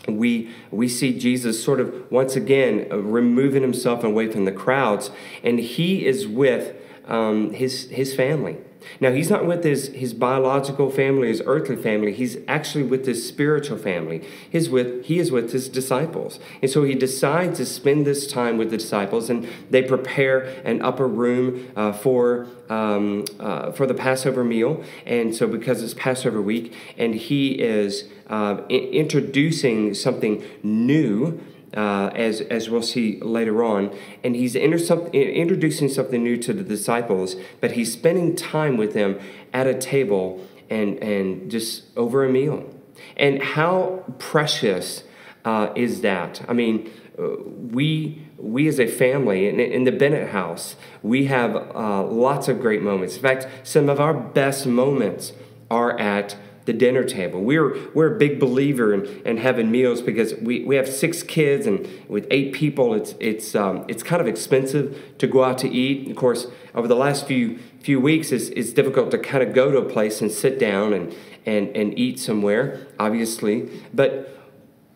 we, 0.08 0.50
we 0.72 0.88
see 0.88 1.18
Jesus 1.20 1.62
sort 1.62 1.82
of 1.82 2.10
once 2.10 2.38
again 2.38 2.88
uh, 2.90 2.98
removing 2.98 3.62
himself 3.64 4.04
away 4.04 4.32
from 4.32 4.46
the 4.46 4.54
crowds, 4.54 5.12
and 5.44 5.60
he 5.60 6.06
is 6.06 6.26
with 6.26 6.74
um, 7.06 7.52
his, 7.52 7.90
his 7.90 8.16
family. 8.16 8.58
Now, 9.00 9.12
he's 9.12 9.30
not 9.30 9.46
with 9.46 9.64
his, 9.64 9.88
his 9.90 10.14
biological 10.14 10.90
family, 10.90 11.28
his 11.28 11.42
earthly 11.46 11.76
family. 11.76 12.14
He's 12.14 12.38
actually 12.48 12.84
with 12.84 13.06
his 13.06 13.28
spiritual 13.28 13.78
family. 13.78 14.24
He's 14.50 14.70
with, 14.70 15.06
he 15.06 15.20
is 15.20 15.32
with 15.32 15.52
his 15.52 15.70
disciples. 15.70 16.40
And 16.62 16.72
so 16.72 16.84
he 16.84 16.96
decides 16.96 17.58
to 17.60 17.66
spend 17.66 18.06
this 18.06 18.28
time 18.28 18.58
with 18.58 18.72
the 18.72 18.78
disciples, 18.78 19.30
and 19.30 19.48
they 19.70 19.82
prepare 19.82 20.42
an 20.64 20.82
upper 20.82 21.08
room 21.08 21.72
uh, 21.76 21.92
for, 21.92 22.48
um, 22.70 23.26
uh, 23.40 23.72
for 23.72 23.86
the 23.86 23.94
Passover 23.94 24.44
meal. 24.44 24.84
And 25.06 25.36
so, 25.36 25.48
because 25.48 25.84
it's 25.84 25.94
Passover 25.94 26.42
week, 26.42 26.74
and 26.98 27.16
he 27.16 27.54
is 27.62 28.06
uh, 28.28 28.62
introducing 28.70 29.94
something 29.94 30.44
new 30.64 31.40
uh, 31.76 32.08
as, 32.16 32.42
as 32.42 32.70
we'll 32.70 32.82
see 32.82 33.20
later 33.22 33.64
on. 33.64 33.96
And 34.24 34.36
he's 34.36 34.56
inter- 34.56 35.08
introducing 35.12 35.90
something 35.90 36.24
new 36.24 36.38
to 36.38 36.54
the 36.54 36.64
disciples, 36.64 37.36
but 37.62 37.72
he's 37.72 37.92
spending 37.94 38.36
time 38.36 38.78
with 38.78 38.94
them 38.94 39.20
at 39.54 39.68
a 39.68 39.74
table 39.74 40.46
and, 40.70 40.98
and 41.04 41.50
just 41.50 41.86
over 41.98 42.26
a 42.26 42.30
meal. 42.30 42.70
And 43.18 43.42
how 43.42 44.04
precious 44.18 45.04
uh, 45.46 45.72
is 45.76 46.02
that? 46.02 46.44
I 46.48 46.54
mean, 46.54 46.92
uh, 47.18 47.36
we 47.44 48.26
we 48.38 48.68
as 48.68 48.80
a 48.80 48.88
family 48.88 49.48
in, 49.48 49.60
in 49.60 49.84
the 49.84 49.92
Bennett 49.92 50.30
house, 50.30 50.78
we 51.04 51.26
have 51.26 51.56
uh, 51.56 52.04
lots 52.04 52.48
of 52.48 52.62
great 52.62 52.82
moments. 52.82 53.16
In 53.18 53.22
fact, 53.22 53.48
some 53.64 53.90
of 53.90 54.00
our 54.00 54.14
best 54.14 54.66
moments 54.66 55.34
are 55.70 56.00
at 56.00 56.38
the 56.70 56.74
dinner 56.74 57.04
table. 57.04 57.42
We're, 57.42 57.90
we're 57.96 58.14
a 58.14 58.18
big 58.20 58.40
believer 58.40 58.94
in, 58.94 59.08
in 59.26 59.38
having 59.38 59.72
meals 59.72 60.04
because 60.04 60.36
we, 60.36 60.64
we 60.66 60.76
have 60.76 60.88
six 60.88 61.24
kids 61.24 61.66
and 61.66 61.90
with 62.08 62.28
eight 62.30 62.54
people, 62.54 62.94
it's, 62.94 63.16
it's, 63.20 63.56
um, 63.56 63.86
it's 63.88 64.04
kind 64.04 64.22
of 64.22 64.28
expensive 64.28 64.96
to 65.18 65.26
go 65.26 65.44
out 65.44 65.58
to 65.60 65.68
eat. 65.68 66.12
Of 66.12 66.16
course, 66.16 66.46
over 66.76 66.88
the 66.88 66.96
last 66.96 67.26
few, 67.26 67.58
few 67.80 68.00
weeks, 68.00 68.32
it's, 68.32 68.50
it's 68.50 68.72
difficult 68.72 69.10
to 69.10 69.18
kind 69.18 69.42
of 69.42 69.56
go 69.56 69.72
to 69.72 69.80
a 69.80 69.90
place 69.90 70.22
and 70.22 70.32
sit 70.32 70.60
down 70.60 70.94
and, 70.94 71.16
and, 71.44 71.76
and 71.76 71.98
eat 71.98 72.20
somewhere, 72.20 72.86
obviously. 73.00 73.68
But 73.92 74.39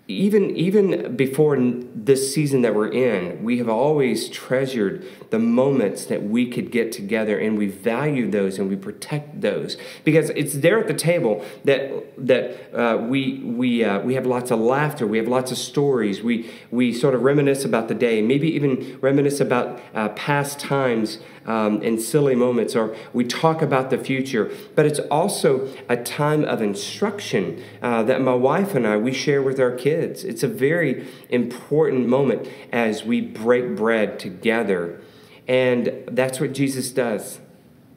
even 0.07 0.53
even 0.57 1.15
before 1.15 1.57
this 1.57 2.33
season 2.33 2.61
that 2.61 2.75
we're 2.75 2.91
in, 2.91 3.41
we 3.41 3.57
have 3.59 3.69
always 3.69 4.27
treasured 4.27 5.05
the 5.29 5.39
moments 5.39 6.05
that 6.05 6.23
we 6.23 6.49
could 6.49 6.71
get 6.71 6.91
together, 6.91 7.39
and 7.39 7.57
we 7.57 7.67
value 7.67 8.29
those 8.29 8.59
and 8.59 8.69
we 8.69 8.75
protect 8.75 9.39
those. 9.39 9.77
Because 10.03 10.29
it's 10.31 10.55
there 10.55 10.77
at 10.77 10.87
the 10.87 10.93
table 10.93 11.43
that 11.63 11.89
that 12.17 12.75
uh, 12.77 12.97
we 12.97 13.39
we 13.45 13.85
uh, 13.85 13.99
we 13.99 14.15
have 14.15 14.25
lots 14.25 14.51
of 14.51 14.59
laughter, 14.59 15.07
we 15.07 15.17
have 15.17 15.29
lots 15.29 15.53
of 15.53 15.57
stories, 15.57 16.21
we 16.21 16.51
we 16.69 16.91
sort 16.91 17.15
of 17.15 17.21
reminisce 17.23 17.63
about 17.63 17.87
the 17.87 17.95
day, 17.95 18.21
maybe 18.21 18.49
even 18.49 18.99
reminisce 18.99 19.39
about 19.39 19.79
uh, 19.95 20.09
past 20.09 20.59
times 20.59 21.19
um, 21.45 21.97
silly 21.97 22.35
moments, 22.35 22.75
or 22.75 22.95
we 23.13 23.25
talk 23.25 23.61
about 23.61 23.89
the 23.89 23.97
future. 23.97 24.51
But 24.75 24.85
it's 24.85 24.99
also 24.99 25.69
a 25.89 25.97
time 25.97 26.43
of 26.45 26.61
instruction 26.61 27.63
uh, 27.81 28.03
that 28.03 28.21
my 28.21 28.33
wife 28.33 28.75
and 28.75 28.87
I 28.87 28.97
we 28.97 29.13
share 29.13 29.41
with 29.41 29.59
our 29.59 29.71
kids. 29.71 30.23
It's 30.23 30.43
a 30.43 30.47
very 30.47 31.07
important 31.29 32.07
moment 32.07 32.47
as 32.71 33.03
we 33.03 33.21
break 33.21 33.75
bread 33.75 34.19
together, 34.19 35.01
and 35.47 36.03
that's 36.07 36.39
what 36.39 36.53
Jesus 36.53 36.91
does. 36.91 37.39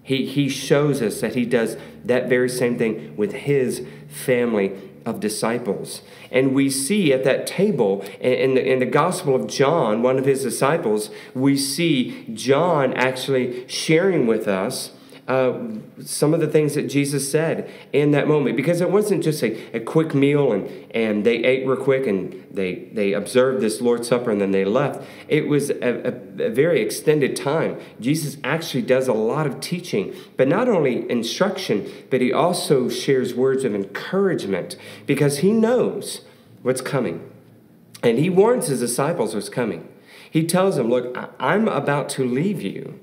He, 0.03 0.25
he 0.25 0.49
shows 0.49 1.03
us 1.03 1.21
that 1.21 1.35
he 1.35 1.45
does 1.45 1.77
that 2.05 2.29
very 2.29 2.49
same 2.49 2.79
thing 2.79 3.17
with 3.17 3.33
his 3.33 3.85
family 4.09 4.73
of 5.07 5.21
disciples. 5.21 6.03
And 6.31 6.55
we 6.55 6.69
see 6.69 7.13
at 7.13 7.25
that 7.25 7.47
table 7.47 8.03
in 8.21 8.55
the, 8.55 8.73
in 8.73 8.81
the 8.81 8.87
Gospel 8.87 9.35
of 9.35 9.47
John, 9.47 10.03
one 10.03 10.19
of 10.19 10.27
his 10.27 10.43
disciples, 10.43 11.11
we 11.35 11.57
see 11.57 12.27
John 12.35 12.93
actually 12.95 13.67
sharing 13.69 14.27
with 14.27 14.49
us 14.49 14.91
uh, 15.29 15.59
some 16.05 16.33
of 16.33 16.39
the 16.41 16.47
things 16.47 16.75
that 16.75 16.89
Jesus 16.89 17.29
said 17.29 17.69
in 17.93 18.13
that 18.13 18.29
moment 18.29 18.57
because 18.57 18.81
it 18.81 18.91
wasn't 18.91 19.25
just 19.25 19.43
a, 19.43 19.77
a 19.77 19.81
quick 19.81 20.15
meal 20.15 20.53
and, 20.53 20.69
and 20.95 21.27
they 21.27 21.39
ate 21.39 21.67
real 21.67 21.77
quick 21.77 22.07
and 22.07 22.47
they, 22.53 22.89
they 22.93 23.13
observed 23.13 23.61
this 23.61 23.81
Lord's 23.81 24.07
Supper 24.07 24.31
and 24.31 24.41
then 24.41 24.53
they 24.53 24.65
left. 24.65 25.03
It 25.27 25.49
was 25.49 25.71
a, 25.71 26.09
a, 26.39 26.47
a 26.47 26.51
very 26.51 26.81
extended 26.81 27.35
time. 27.35 27.81
Jesus 28.01 28.37
actually 28.45 28.83
does 28.83 29.09
a 29.09 29.13
lot 29.13 29.49
of 29.49 29.61
teaching, 29.61 30.15
but 30.37 30.47
not 30.47 30.69
only 30.69 31.11
instruction, 31.11 31.91
but 32.09 32.21
he 32.21 32.33
also 32.33 32.89
shares 32.89 33.35
words 33.35 33.65
of 33.65 33.75
encouragement 33.75 34.77
because 35.07 35.39
he 35.39 35.51
knows 35.51 36.21
what's 36.63 36.81
coming. 36.81 37.29
And 38.05 38.21
he 38.21 38.31
warns 38.31 38.69
his 38.69 38.79
disciples 38.79 39.35
what's 39.35 39.49
coming. 39.49 39.89
He 40.31 40.47
tells 40.47 40.77
them, 40.77 40.89
Look, 40.89 41.17
I'm 41.41 41.67
about 41.67 42.09
to 42.11 42.25
leave 42.25 42.63
you, 42.63 43.01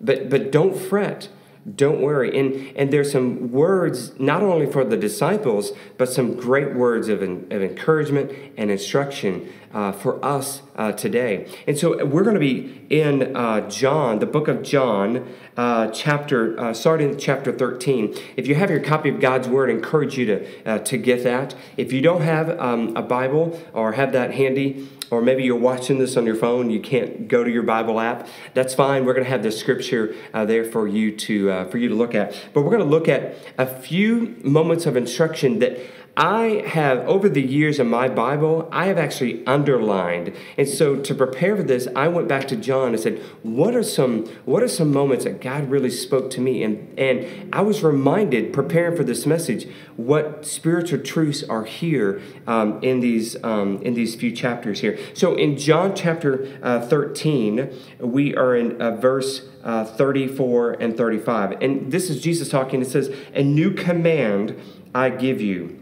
but, 0.00 0.30
but 0.30 0.50
don't 0.50 0.74
fret 0.74 1.28
don't 1.74 2.00
worry. 2.00 2.38
And, 2.38 2.74
and 2.76 2.92
there's 2.92 3.12
some 3.12 3.52
words, 3.52 4.18
not 4.18 4.42
only 4.42 4.64
for 4.64 4.82
the 4.82 4.96
disciples, 4.96 5.72
but 5.98 6.08
some 6.08 6.34
great 6.34 6.74
words 6.74 7.08
of, 7.08 7.22
of 7.22 7.62
encouragement 7.62 8.32
and 8.56 8.70
instruction 8.70 9.52
uh, 9.72 9.92
for 9.92 10.24
us 10.24 10.62
uh, 10.76 10.92
today. 10.92 11.46
And 11.66 11.78
so 11.78 12.04
we're 12.04 12.24
going 12.24 12.34
to 12.34 12.40
be 12.40 12.86
in 12.88 13.36
uh, 13.36 13.68
John, 13.68 14.18
the 14.18 14.26
book 14.26 14.48
of 14.48 14.62
John, 14.62 15.32
uh, 15.56 15.88
chapter, 15.88 16.58
uh, 16.58 16.72
starting 16.72 17.18
chapter 17.18 17.52
13. 17.52 18.16
If 18.36 18.48
you 18.48 18.54
have 18.54 18.70
your 18.70 18.80
copy 18.80 19.10
of 19.10 19.20
God's 19.20 19.46
Word, 19.46 19.68
I 19.68 19.74
encourage 19.74 20.16
you 20.16 20.26
to, 20.26 20.64
uh, 20.64 20.78
to 20.78 20.96
get 20.96 21.22
that. 21.24 21.54
If 21.76 21.92
you 21.92 22.00
don't 22.00 22.22
have 22.22 22.58
um, 22.58 22.96
a 22.96 23.02
Bible 23.02 23.60
or 23.74 23.92
have 23.92 24.12
that 24.12 24.32
handy, 24.32 24.88
or 25.10 25.20
maybe 25.20 25.42
you're 25.42 25.56
watching 25.56 25.98
this 25.98 26.16
on 26.16 26.26
your 26.26 26.36
phone, 26.36 26.70
you 26.70 26.80
can't 26.80 27.28
go 27.28 27.42
to 27.44 27.50
your 27.50 27.62
Bible 27.62 28.00
app. 28.00 28.28
That's 28.54 28.74
fine. 28.74 29.04
We're 29.04 29.14
going 29.14 29.24
to 29.24 29.30
have 29.30 29.42
the 29.42 29.52
scripture 29.52 30.14
uh, 30.32 30.44
there 30.44 30.64
for 30.64 30.86
you 30.86 31.16
to 31.16 31.50
uh, 31.50 31.64
for 31.66 31.78
you 31.78 31.88
to 31.88 31.94
look 31.94 32.14
at. 32.14 32.34
But 32.52 32.62
we're 32.62 32.76
going 32.76 32.84
to 32.84 32.88
look 32.88 33.08
at 33.08 33.34
a 33.58 33.66
few 33.66 34.36
moments 34.42 34.86
of 34.86 34.96
instruction 34.96 35.58
that 35.58 35.78
I 36.16 36.64
have, 36.66 36.98
over 37.06 37.28
the 37.28 37.40
years 37.40 37.78
in 37.78 37.88
my 37.88 38.08
Bible, 38.08 38.68
I 38.72 38.86
have 38.86 38.98
actually 38.98 39.46
underlined. 39.46 40.34
And 40.58 40.68
so 40.68 40.96
to 40.96 41.14
prepare 41.14 41.56
for 41.56 41.62
this, 41.62 41.88
I 41.94 42.08
went 42.08 42.28
back 42.28 42.48
to 42.48 42.56
John 42.56 42.88
and 42.88 43.00
said, 43.00 43.20
what 43.42 43.74
are 43.74 43.82
some, 43.82 44.26
what 44.44 44.62
are 44.62 44.68
some 44.68 44.92
moments 44.92 45.24
that 45.24 45.40
God 45.40 45.70
really 45.70 45.90
spoke 45.90 46.30
to 46.32 46.40
me? 46.40 46.62
And, 46.62 46.98
and 46.98 47.54
I 47.54 47.62
was 47.62 47.82
reminded, 47.82 48.52
preparing 48.52 48.96
for 48.96 49.04
this 49.04 49.24
message, 49.24 49.68
what 49.96 50.44
spiritual 50.44 50.98
truths 50.98 51.42
are 51.44 51.64
here 51.64 52.20
um, 52.46 52.82
in, 52.82 53.00
these, 53.00 53.42
um, 53.44 53.80
in 53.82 53.94
these 53.94 54.14
few 54.14 54.32
chapters 54.32 54.80
here. 54.80 54.98
So 55.14 55.36
in 55.36 55.56
John 55.56 55.94
chapter 55.94 56.48
uh, 56.62 56.80
13, 56.86 57.72
we 58.00 58.34
are 58.34 58.56
in 58.56 58.82
uh, 58.82 58.96
verse 58.96 59.48
uh, 59.62 59.84
34 59.84 60.72
and 60.72 60.96
35. 60.96 61.62
And 61.62 61.92
this 61.92 62.10
is 62.10 62.20
Jesus 62.20 62.48
talking. 62.48 62.82
It 62.82 62.88
says, 62.88 63.14
A 63.34 63.42
new 63.42 63.72
command 63.72 64.58
I 64.94 65.10
give 65.10 65.40
you 65.40 65.79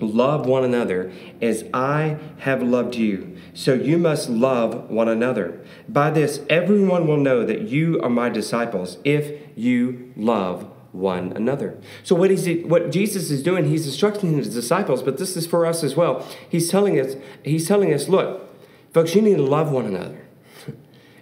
Love 0.00 0.46
one 0.46 0.64
another 0.64 1.12
as 1.42 1.64
I 1.74 2.18
have 2.38 2.62
loved 2.62 2.94
you. 2.94 3.36
So 3.54 3.74
you 3.74 3.98
must 3.98 4.28
love 4.28 4.88
one 4.90 5.08
another. 5.08 5.60
By 5.88 6.10
this, 6.10 6.40
everyone 6.48 7.06
will 7.06 7.16
know 7.16 7.44
that 7.44 7.62
you 7.62 8.00
are 8.02 8.10
my 8.10 8.28
disciples 8.28 8.98
if 9.04 9.40
you 9.56 10.12
love 10.16 10.70
one 10.92 11.32
another. 11.32 11.78
So 12.02 12.14
what 12.14 12.30
is 12.30 12.46
it, 12.46 12.68
what 12.68 12.90
Jesus 12.90 13.30
is 13.30 13.42
doing, 13.42 13.66
he's 13.66 13.86
instructing 13.86 14.36
his 14.36 14.52
disciples, 14.52 15.02
but 15.02 15.18
this 15.18 15.36
is 15.36 15.46
for 15.46 15.66
us 15.66 15.82
as 15.82 15.96
well. 15.96 16.26
He's 16.48 16.70
telling 16.70 16.98
us, 17.00 17.16
he's 17.44 17.66
telling 17.66 17.92
us, 17.92 18.08
look, 18.08 18.48
folks, 18.92 19.14
you 19.14 19.22
need 19.22 19.36
to 19.36 19.42
love 19.42 19.70
one 19.70 19.86
another. 19.86 20.26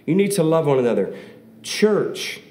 you 0.05 0.15
need 0.15 0.31
to 0.31 0.43
love 0.43 0.67
one 0.67 0.79
another. 0.79 1.17
Church, 1.63 2.41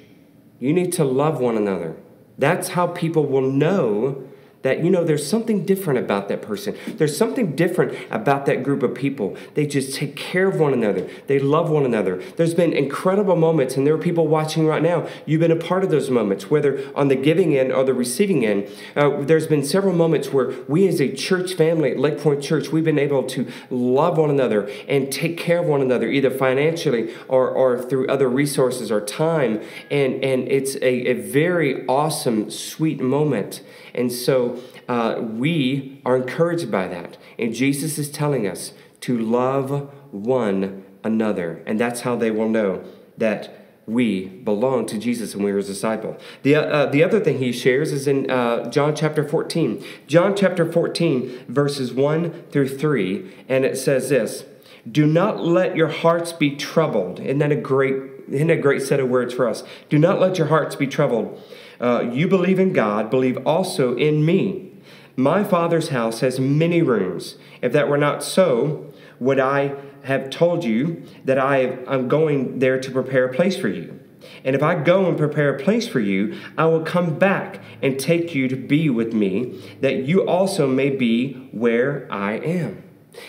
you 0.59 0.73
need 0.73 0.93
to 0.95 1.05
love 1.05 1.41
one 1.41 1.57
another. 1.57 1.97
That's 2.39 2.71
how 2.71 2.89
people 2.89 3.27
will 3.27 3.51
know 3.51 4.29
that 4.67 4.83
you 4.83 4.91
know 4.91 5.05
there's 5.05 5.25
something 5.25 5.65
different 5.65 5.97
about 5.97 6.27
that 6.29 6.43
person. 6.43 6.77
There's 6.89 7.17
something 7.17 7.55
different 7.55 7.97
about 8.11 8.47
that 8.47 8.65
group 8.65 8.83
of 8.83 8.97
people. 8.97 9.37
They 9.55 9.65
just 9.65 9.95
take 9.95 10.17
care 10.17 10.49
of 10.49 10.59
one 10.59 10.73
another. 10.73 11.09
They 11.29 11.39
love 11.39 11.71
one 11.71 11.85
another. 11.85 12.21
There's 12.37 12.53
been 12.53 12.73
incredible 12.73 13.37
moments 13.37 13.77
and 13.77 13.87
there 13.87 13.95
are 13.95 13.99
people 13.99 14.27
watching 14.27 14.67
right 14.67 14.83
now. 14.83 15.07
You've 15.25 15.39
been 15.39 15.53
a 15.53 15.57
part 15.57 15.85
of 15.85 15.91
those 15.91 16.11
moments 16.11 16.51
whether 16.51 16.85
on 16.97 17.07
the 17.07 17.15
giving 17.15 17.57
end 17.57 17.71
or 17.71 17.85
the 17.85 17.95
receiving 17.95 18.45
end. 18.45 18.69
Uh, 18.97 19.23
there's 19.23 19.47
been 19.47 19.63
several 19.63 19.95
moments 19.95 20.33
where 20.33 20.53
we 20.67 20.89
as 20.89 21.01
a 21.01 21.15
church 21.15 21.55
family 21.55 21.93
at 21.93 21.99
lake 22.01 22.19
point 22.19 22.43
church 22.43 22.73
we've 22.73 22.85
been 22.85 22.99
able 22.99 23.23
to 23.23 23.47
love 23.71 24.19
one 24.19 24.31
another 24.31 24.69
and 24.89 25.13
take 25.13 25.39
care 25.39 25.61
of 25.61 25.67
one 25.67 25.81
another 25.81 26.09
either 26.09 26.31
financially 26.31 27.15
or, 27.29 27.49
or 27.49 27.81
through 27.81 28.09
other 28.09 28.29
resources 28.29 28.91
or 28.91 29.01
time. 29.01 29.61
And 29.93 30.25
and 30.25 30.49
it's 30.49 30.75
a, 30.77 31.11
a 31.11 31.13
very 31.13 31.87
awesome 31.87 32.51
sweet 32.51 33.01
moment 33.01 33.63
and 33.97 34.13
so 34.13 34.61
uh, 34.89 35.21
we 35.21 36.01
are 36.05 36.17
encouraged 36.17 36.71
by 36.71 36.89
that. 36.89 37.17
And 37.39 37.55
Jesus 37.55 37.99
is 37.99 38.11
telling 38.11 38.47
us 38.47 38.73
to 39.01 39.19
love 39.19 39.91
one 40.11 40.85
another. 41.03 41.63
And 41.67 41.79
that's 41.79 42.03
how 42.03 42.17
they 42.17 42.31
will 42.31 42.49
know 42.49 42.85
that 43.17 43.67
we 43.87 44.27
belong 44.27 44.85
to 44.87 44.99
Jesus 44.99 45.35
and 45.35 45.45
we're 45.45 45.57
his 45.57 45.69
disciple. 45.69 46.17
The, 46.43 46.57
uh, 46.57 46.87
the 46.87 47.05
other 47.05 47.21
thing 47.21 47.39
he 47.39 47.53
shares 47.53 47.93
is 47.93 48.09
in 48.09 48.29
uh, 48.29 48.69
John 48.69 48.97
chapter 48.97 49.27
14. 49.27 49.85
John 50.09 50.35
chapter 50.37 50.71
14, 50.71 51.47
verses 51.49 51.93
1 51.93 52.47
through 52.51 52.77
3, 52.77 53.31
and 53.49 53.65
it 53.65 53.79
says 53.79 54.09
this 54.09 54.45
Do 54.91 55.07
not 55.07 55.41
let 55.41 55.77
your 55.77 55.89
hearts 55.89 56.33
be 56.33 56.57
troubled. 56.57 57.21
Isn't 57.21 57.39
that 57.39 57.53
a 57.53 57.57
great, 57.57 57.95
isn't 58.31 58.51
a 58.51 58.57
great 58.57 58.83
set 58.83 59.01
of 59.01 59.09
words 59.09 59.33
for 59.35 59.49
us? 59.49 59.63
Do 59.89 59.99
not 59.99 60.21
let 60.21 60.39
your 60.39 60.49
hearts 60.49 60.77
be 60.77 60.87
troubled. 60.87 61.41
Uh, 61.81 62.09
you 62.11 62.27
believe 62.29 62.59
in 62.59 62.73
God, 62.73 63.11
believe 63.11 63.39
also 63.47 63.97
in 63.97 64.25
me. 64.25 64.73
My 65.17 65.45
Father's 65.45 65.89
house 65.89 66.21
has 66.21 66.39
many 66.39 66.83
rooms. 66.83 67.37
If 67.63 67.73
that 67.73 67.89
were 67.89 67.99
not 67.99 68.23
so, 68.23 68.93
would 69.19 69.41
I 69.41 69.75
have 70.05 70.31
told 70.31 70.65
you 70.65 71.03
that 71.25 71.39
I 71.39 71.79
am 71.89 72.09
going 72.09 72.59
there 72.59 72.79
to 72.81 72.91
prepare 72.91 73.25
a 73.27 73.35
place 73.35 73.57
for 73.57 73.69
you? 73.69 73.99
And 74.45 74.55
if 74.55 74.63
I 74.63 74.75
go 74.75 75.07
and 75.07 75.17
prepare 75.17 75.55
a 75.55 75.63
place 75.63 75.89
for 75.89 76.01
you, 76.01 76.39
I 76.59 76.67
will 76.67 76.83
come 76.83 77.19
back 77.19 77.61
and 77.83 77.99
take 77.99 78.35
you 78.35 78.49
to 78.49 78.57
be 78.57 78.91
with 78.91 79.13
me, 79.13 79.63
that 79.81 80.05
you 80.05 80.27
also 80.27 80.67
may 80.67 80.91
be 80.91 81.35
where 81.53 82.07
I 82.11 82.35
am. 82.35 82.83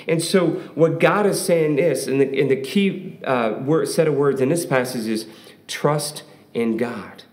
And 0.08 0.22
so, 0.22 0.48
what 0.75 1.00
God 1.00 1.25
is 1.25 1.44
saying 1.44 1.79
is, 1.79 2.08
and 2.08 2.22
the, 2.22 2.39
and 2.39 2.50
the 2.50 2.62
key 2.62 3.20
uh, 3.24 3.56
word, 3.62 3.88
set 3.88 4.08
of 4.08 4.15
words 4.15 4.41
in 4.41 4.50
this 4.50 4.65
passage 4.65 5.08
is 5.08 5.27
trust 5.67 6.24
in 6.53 6.77
God. 6.77 7.24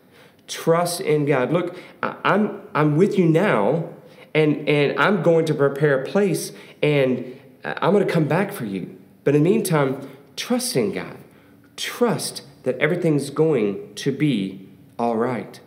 Trust 0.47 1.01
in 1.01 1.25
God. 1.25 1.53
Look, 1.53 1.77
I'm, 2.03 2.61
I'm 2.75 2.97
with 2.97 3.19
you 3.19 3.27
now, 3.27 3.89
and, 4.35 4.69
and 4.69 4.99
I'm 4.99 5.23
going 5.23 5.47
to 5.47 5.55
prepare 5.55 6.03
a 6.03 6.07
place, 6.07 6.53
and 6.83 7.41
I'm 7.65 7.93
going 7.93 8.07
to 8.07 8.13
come 8.13 8.29
back 8.29 8.53
for 8.53 8.67
you. 8.67 8.97
But 9.25 9.35
in 9.35 9.43
the 9.43 9.51
meantime, 9.51 10.09
trust 10.37 10.77
in 10.77 10.93
God. 10.93 11.17
Trust 11.77 12.43
that 12.65 12.79
everything's 12.79 13.31
going 13.31 13.95
to 13.95 14.13
be 14.13 14.69
all 14.99 15.17
right. 15.17 15.61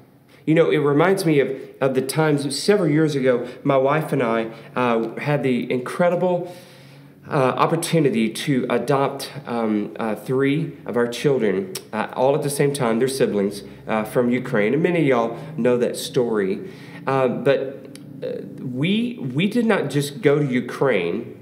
You 0.46 0.56
know, 0.56 0.70
it 0.72 0.78
reminds 0.78 1.26
me 1.26 1.40
of, 1.40 1.60
of 1.82 1.94
the 1.94 2.02
times 2.02 2.58
several 2.58 2.90
years 2.90 3.16
ago, 3.16 3.48
my 3.64 3.78
wife 3.78 4.14
and 4.14 4.24
I 4.24 4.52
uh, 4.76 5.16
had 5.20 5.44
the 5.44 5.70
incredible 5.72 6.56
uh, 7.30 7.34
opportunity 7.34 8.30
to 8.30 8.66
adopt 8.70 9.32
um, 9.46 9.96
uh, 10.00 10.16
three 10.16 10.78
of 10.86 10.96
our 10.96 11.08
children 11.08 11.74
uh, 11.92 12.08
all 12.16 12.36
at 12.36 12.42
the 12.42 12.50
same 12.50 12.74
time, 12.74 13.00
their 13.00 13.08
siblings 13.08 13.64
uh, 13.88 14.04
from 14.04 14.30
Ukraine. 14.30 14.74
And 14.74 14.82
many 14.82 15.00
of 15.02 15.06
y'all 15.06 15.40
know 15.58 15.78
that 15.78 15.98
story. 15.98 16.72
Uh, 17.06 17.28
but 17.28 17.98
uh, 18.24 18.42
we, 18.62 19.18
we 19.34 19.48
did 19.48 19.66
not 19.66 19.90
just 19.90 20.22
go 20.22 20.40
to 20.40 20.46
Ukraine 20.46 21.34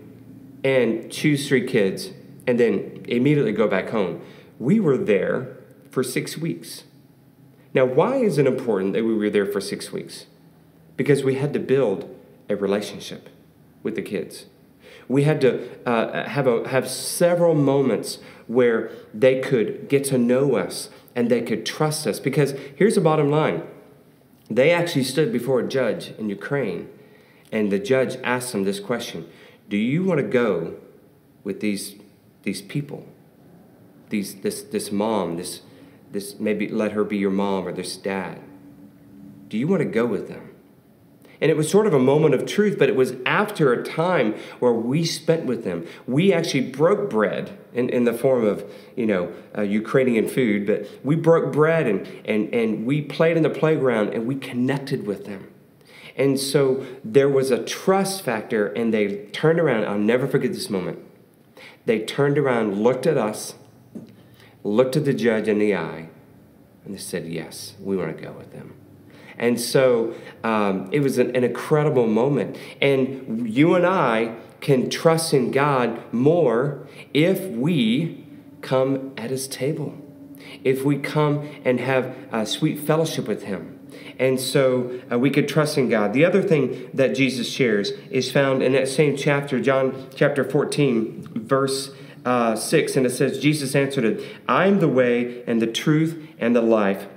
and 0.64 1.12
choose 1.12 1.48
three 1.48 1.66
kids 1.66 2.12
and 2.48 2.60
then 2.60 3.06
immediately 3.08 3.52
go 3.52 3.68
back 3.68 3.90
home. 3.90 4.22
We 4.60 4.80
were 4.80 4.98
there 4.98 5.58
for 5.92 6.04
six 6.04 6.38
weeks. 6.38 6.84
Now, 7.74 7.86
why 7.86 8.18
is 8.18 8.38
it 8.38 8.48
important 8.48 8.94
that 8.94 9.04
we 9.04 9.14
were 9.14 9.30
there 9.30 9.46
for 9.46 9.62
six 9.62 9.92
weeks? 9.92 10.26
Because 10.98 11.24
we 11.24 11.36
had 11.36 11.54
to 11.54 11.60
build 11.60 12.10
a 12.50 12.56
relationship 12.56 13.30
with 13.84 13.96
the 13.96 14.02
kids. 14.02 14.46
We 15.08 15.24
had 15.24 15.42
to 15.42 15.88
uh, 15.88 16.28
have, 16.28 16.48
a, 16.48 16.68
have 16.70 16.90
several 16.90 17.54
moments 17.54 18.20
where 18.48 18.92
they 19.14 19.40
could 19.40 19.88
get 19.88 20.04
to 20.06 20.18
know 20.18 20.56
us 20.56 20.90
and 21.16 21.30
they 21.30 21.42
could 21.42 21.66
trust 21.66 22.08
us. 22.08 22.20
Because 22.20 22.54
here's 22.76 22.96
the 22.96 23.02
bottom 23.02 23.30
line 23.30 23.64
they 24.50 24.72
actually 24.72 25.04
stood 25.04 25.32
before 25.32 25.60
a 25.60 25.68
judge 25.68 26.12
in 26.20 26.30
Ukraine, 26.30 26.88
and 27.52 27.72
the 27.72 27.80
judge 27.80 28.18
asked 28.24 28.52
them 28.52 28.64
this 28.64 28.80
question 28.80 29.28
Do 29.70 29.78
you 29.78 30.04
want 30.04 30.20
to 30.20 30.28
go 30.28 30.76
with 31.44 31.62
these, 31.62 31.96
these 32.44 32.62
people? 32.62 33.08
These, 34.10 34.42
this, 34.42 34.62
this 34.62 34.92
mom, 34.92 35.38
this, 35.38 35.62
this, 36.12 36.40
maybe 36.40 36.68
let 36.68 36.92
her 36.92 37.04
be 37.04 37.18
your 37.18 37.32
mom 37.32 37.68
or 37.68 37.72
this 37.72 37.98
dad. 37.98 38.40
Do 39.48 39.58
you 39.58 39.68
want 39.68 39.82
to 39.82 39.86
go 39.86 40.06
with 40.06 40.28
them? 40.28 40.55
And 41.42 41.52
it 41.52 41.58
was 41.58 41.70
sort 41.70 41.86
of 41.86 41.94
a 41.94 42.00
moment 42.00 42.34
of 42.34 42.46
truth, 42.46 42.78
but 42.80 42.90
it 42.90 42.96
was 42.96 43.14
after 43.26 43.74
a 43.74 43.84
time 43.84 44.36
where 44.60 44.72
we 44.72 45.04
spent 45.04 45.46
with 45.46 45.64
them. 45.64 45.86
We 46.08 46.32
actually 46.32 46.72
broke 46.72 47.10
bread 47.10 47.58
in, 47.74 47.90
in 47.90 48.06
the 48.06 48.14
form 48.14 48.46
of, 48.46 48.64
you 48.96 49.06
know, 49.06 49.34
uh, 49.58 49.62
Ukrainian 49.62 50.28
food, 50.28 50.66
but 50.66 50.88
we 51.04 51.16
broke 51.16 51.52
bread 51.52 51.88
and, 51.88 52.08
and, 52.26 52.54
and 52.54 52.86
we 52.86 53.02
played 53.02 53.38
in 53.38 53.44
the 53.44 53.50
playground 53.50 54.14
and 54.14 54.26
we 54.26 54.36
connected 54.36 55.06
with 55.06 55.26
them. 55.26 55.52
And 56.18 56.40
so 56.40 56.86
there 57.04 57.28
was 57.28 57.52
a 57.52 57.64
trust 57.64 58.22
factor, 58.22 58.68
and 58.68 58.94
they 58.94 59.26
turned 59.34 59.60
around. 59.60 59.86
I'll 59.86 59.98
never 59.98 60.28
forget 60.28 60.54
this 60.54 60.70
moment. 60.70 61.00
They 61.86 62.06
turned 62.06 62.38
around, 62.38 62.82
looked 62.82 63.06
at 63.06 63.18
us, 63.18 63.56
looked 64.64 64.96
at 64.96 65.04
the 65.04 65.14
judge 65.14 65.48
in 65.48 65.60
the 65.60 65.76
eye, 65.76 66.10
and 66.86 66.94
they 66.94 67.00
said, 67.00 67.28
Yes, 67.28 67.76
we 67.82 67.98
want 67.98 68.16
to 68.16 68.24
go 68.24 68.32
with 68.32 68.54
them. 68.54 68.76
And 69.38 69.60
so 69.60 70.16
um, 70.44 70.90
it 70.92 71.02
was 71.02 71.18
an, 71.18 71.36
an 71.36 71.44
incredible 71.44 72.08
moment. 72.08 72.58
And 72.82 73.50
you 73.50 73.76
and 73.76 73.86
I 73.86 74.36
can 74.62 74.90
trust 74.90 75.34
in 75.34 75.52
God 75.52 76.02
more 76.14 76.88
if 77.14 77.42
we 77.48 78.26
come 78.62 79.14
at 79.18 79.30
his 79.30 79.48
table, 79.48 79.96
if 80.64 80.84
we 80.84 80.98
come 80.98 81.48
and 81.64 81.80
have 81.80 82.16
a 82.32 82.46
sweet 82.46 82.80
fellowship 82.80 83.28
with 83.28 83.44
him. 83.44 83.80
And 84.18 84.40
so 84.40 85.00
uh, 85.12 85.20
we 85.20 85.30
could 85.30 85.48
trust 85.48 85.78
in 85.78 85.90
God. 85.90 86.14
The 86.14 86.26
other 86.26 86.42
thing 86.42 86.90
that 86.94 87.16
Jesus 87.16 87.50
shares 87.50 87.92
is 88.10 88.32
found 88.32 88.64
in 88.64 88.74
that 88.74 88.88
same 88.88 89.16
chapter, 89.16 89.60
John 89.60 90.08
chapter 90.16 90.44
14, 90.44 91.30
verse 91.34 91.92
uh, 92.26 92.56
6. 92.56 92.96
And 92.96 93.06
it 93.06 93.12
says, 93.12 93.40
Jesus 93.40 93.76
answered 93.76 94.06
it, 94.06 94.26
I 94.48 94.68
am 94.68 94.80
the 94.80 94.88
way 94.88 95.44
and 95.46 95.62
the 95.62 95.68
truth 95.68 96.28
and 96.40 96.56
the 96.56 96.62
life. 96.62 97.08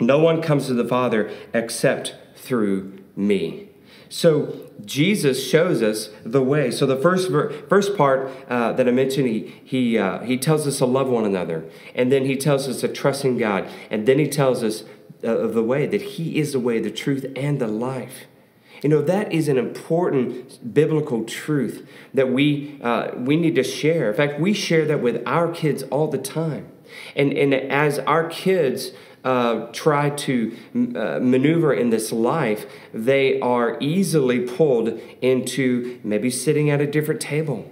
No 0.00 0.18
one 0.18 0.42
comes 0.42 0.66
to 0.66 0.74
the 0.74 0.84
Father 0.84 1.30
except 1.54 2.16
through 2.34 2.98
me. 3.14 3.68
So 4.08 4.70
Jesus 4.84 5.48
shows 5.48 5.82
us 5.82 6.10
the 6.24 6.42
way. 6.42 6.70
So 6.70 6.86
the 6.86 6.96
first 6.96 7.30
first 7.68 7.96
part 7.96 8.30
uh, 8.48 8.72
that 8.72 8.86
I 8.86 8.92
mentioned, 8.92 9.26
he 9.26 9.54
he 9.64 9.98
uh, 9.98 10.20
he 10.20 10.36
tells 10.36 10.66
us 10.66 10.78
to 10.78 10.86
love 10.86 11.08
one 11.08 11.24
another, 11.24 11.64
and 11.94 12.12
then 12.12 12.24
he 12.24 12.36
tells 12.36 12.68
us 12.68 12.80
to 12.82 12.88
trust 12.88 13.24
in 13.24 13.36
God, 13.36 13.68
and 13.90 14.06
then 14.06 14.18
he 14.18 14.28
tells 14.28 14.62
us 14.62 14.84
uh, 15.24 15.38
of 15.38 15.54
the 15.54 15.62
way 15.62 15.86
that 15.86 16.02
He 16.02 16.38
is 16.38 16.52
the 16.52 16.60
way, 16.60 16.78
the 16.78 16.90
truth, 16.90 17.24
and 17.34 17.58
the 17.58 17.66
life. 17.66 18.26
You 18.82 18.90
know 18.90 19.00
that 19.02 19.32
is 19.32 19.48
an 19.48 19.56
important 19.56 20.74
biblical 20.74 21.24
truth 21.24 21.88
that 22.12 22.30
we 22.30 22.78
uh, 22.82 23.12
we 23.16 23.36
need 23.36 23.54
to 23.54 23.64
share. 23.64 24.10
In 24.10 24.16
fact, 24.16 24.38
we 24.38 24.52
share 24.52 24.84
that 24.84 25.00
with 25.00 25.22
our 25.26 25.50
kids 25.50 25.82
all 25.84 26.08
the 26.08 26.18
time, 26.18 26.68
and 27.16 27.32
and 27.32 27.54
as 27.54 27.98
our 28.00 28.28
kids 28.28 28.92
uh, 29.26 29.66
try 29.72 30.08
to 30.08 30.56
uh, 30.74 31.18
maneuver 31.20 31.74
in 31.74 31.90
this 31.90 32.12
life, 32.12 32.64
they 32.94 33.40
are 33.40 33.76
easily 33.80 34.38
pulled 34.38 35.00
into 35.20 35.98
maybe 36.04 36.30
sitting 36.30 36.70
at 36.70 36.80
a 36.80 36.86
different 36.86 37.20
table, 37.20 37.68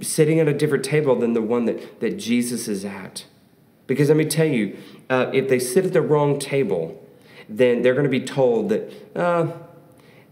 sitting 0.00 0.38
at 0.38 0.46
a 0.46 0.54
different 0.54 0.84
table 0.84 1.16
than 1.16 1.32
the 1.32 1.42
one 1.42 1.64
that, 1.64 1.98
that 1.98 2.16
Jesus 2.16 2.68
is 2.68 2.84
at. 2.84 3.24
Because 3.88 4.08
let 4.08 4.16
me 4.16 4.26
tell 4.26 4.46
you, 4.46 4.76
uh, 5.10 5.28
if 5.34 5.48
they 5.48 5.58
sit 5.58 5.84
at 5.84 5.92
the 5.92 6.00
wrong 6.00 6.38
table, 6.38 7.02
then 7.48 7.82
they're 7.82 7.94
going 7.94 8.04
to 8.04 8.08
be 8.08 8.24
told 8.24 8.68
that 8.68 8.92
uh, 9.16 9.48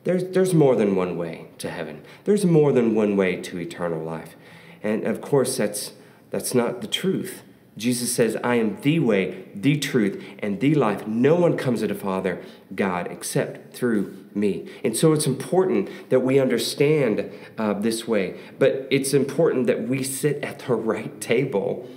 there's, 0.05 0.23
there's 0.29 0.55
more 0.55 0.77
than 0.77 0.95
one 0.95 1.17
way 1.17 1.47
to 1.59 1.69
heaven. 1.69 2.01
There's 2.27 2.47
more 2.47 2.71
than 2.71 2.95
one 2.95 3.17
way 3.17 3.37
to 3.43 3.59
eternal 3.59 4.05
life. 4.05 4.37
And 4.85 5.05
of 5.05 5.21
course, 5.21 5.57
that's, 5.57 5.95
that's 6.31 6.55
not 6.55 6.81
the 6.81 6.87
truth. 6.87 7.43
Jesus 7.77 8.15
says, 8.15 8.37
I 8.45 8.57
am 8.57 8.81
the 8.83 9.01
way, 9.01 9.49
the 9.55 9.77
truth, 9.79 10.23
and 10.39 10.61
the 10.61 10.75
life. 10.75 11.07
No 11.09 11.35
one 11.35 11.57
comes 11.57 11.81
to 11.81 11.89
the 11.89 11.95
Father, 11.95 12.41
God, 12.75 13.09
except 13.11 13.75
through 13.75 14.17
me. 14.33 14.69
And 14.85 14.97
so 14.97 15.13
it's 15.13 15.27
important 15.27 16.11
that 16.11 16.21
we 16.21 16.39
understand 16.39 17.33
uh, 17.59 17.75
this 17.75 18.07
way. 18.07 18.39
But 18.59 18.87
it's 18.91 19.13
important 19.13 19.67
that 19.67 19.89
we 19.89 20.05
sit 20.05 20.43
at 20.45 20.61
the 20.61 20.75
right 20.75 21.21
table. 21.21 21.89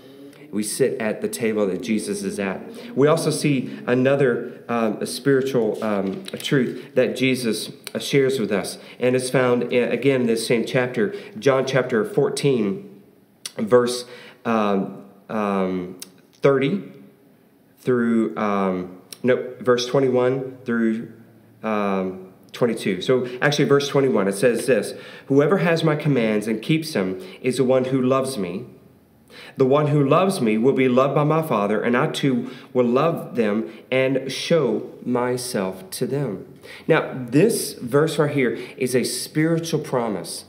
We 0.52 0.64
sit 0.64 1.00
at 1.00 1.22
the 1.22 1.30
table 1.30 1.68
that 1.68 1.84
Jesus 1.84 2.24
is 2.24 2.40
at. 2.40 2.96
We 2.96 3.08
also 3.08 3.30
see 3.30 3.80
another 3.86 4.64
um, 4.68 5.06
spiritual 5.06 5.84
um, 5.84 6.24
truth 6.26 6.96
that 6.96 7.16
Jesus 7.16 7.72
uh, 7.94 8.00
shares 8.00 8.40
with 8.40 8.52
us. 8.52 8.80
And 9.00 9.16
it's 9.16 9.30
found, 9.30 9.72
in, 9.72 9.90
uh, 9.90 9.92
again, 9.92 10.22
in 10.22 10.28
this 10.28 10.48
same 10.48 10.66
chapter, 10.66 11.14
John 11.38 11.68
chapter 11.68 12.04
14, 12.04 13.02
verse. 13.60 14.06
Um, 14.44 15.04
um, 15.30 16.00
30 16.34 16.84
through, 17.80 18.38
um, 18.38 19.02
no, 19.24 19.54
verse 19.60 19.86
21 19.88 20.58
through 20.66 21.12
um, 21.64 22.34
22. 22.54 23.02
So 23.02 23.28
actually, 23.42 23.66
verse 23.66 23.88
21, 23.88 24.28
it 24.28 24.34
says 24.34 24.66
this 24.66 24.94
Whoever 25.28 25.60
has 25.60 25.84
my 25.84 25.96
commands 25.96 26.48
and 26.48 26.62
keeps 26.62 26.94
them 26.94 27.22
is 27.42 27.58
the 27.58 27.64
one 27.64 27.86
who 27.86 28.02
loves 28.02 28.38
me. 28.38 28.66
The 29.58 29.66
one 29.66 29.88
who 29.88 30.08
loves 30.08 30.42
me 30.42 30.58
will 30.58 30.74
be 30.74 30.88
loved 30.88 31.16
by 31.16 31.24
my 31.24 31.42
Father, 31.42 31.82
and 31.82 31.96
I 31.96 32.08
too 32.08 32.52
will 32.74 32.86
love 32.86 33.36
them 33.36 33.72
and 33.92 34.32
show 34.32 34.90
myself 35.04 35.90
to 35.92 36.08
them. 36.08 36.60
Now, 36.88 37.14
this 37.30 37.74
verse 37.74 38.18
right 38.18 38.34
here 38.34 38.58
is 38.78 38.96
a 38.96 39.04
spiritual 39.04 39.80
promise 39.80 40.46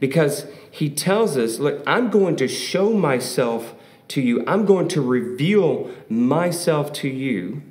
because 0.00 0.46
he 0.70 0.90
tells 0.90 1.36
us, 1.36 1.58
Look, 1.58 1.82
I'm 1.86 2.10
going 2.10 2.36
to 2.36 2.48
show 2.48 2.92
myself 2.92 3.74
to 4.08 4.20
you. 4.20 4.44
I'm 4.46 4.64
going 4.64 4.88
to 4.88 5.00
reveal 5.00 5.90
myself 6.08 6.92
to 6.94 7.08
you 7.08 7.62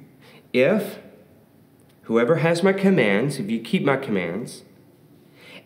if 0.54 1.00
whoever 2.04 2.38
has 2.38 2.64
my 2.64 2.74
commands, 2.74 3.40
if 3.40 3.50
you 3.50 3.60
keep 3.60 3.84
my 3.84 3.98
commands, 3.98 4.64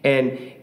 and 0.04 0.54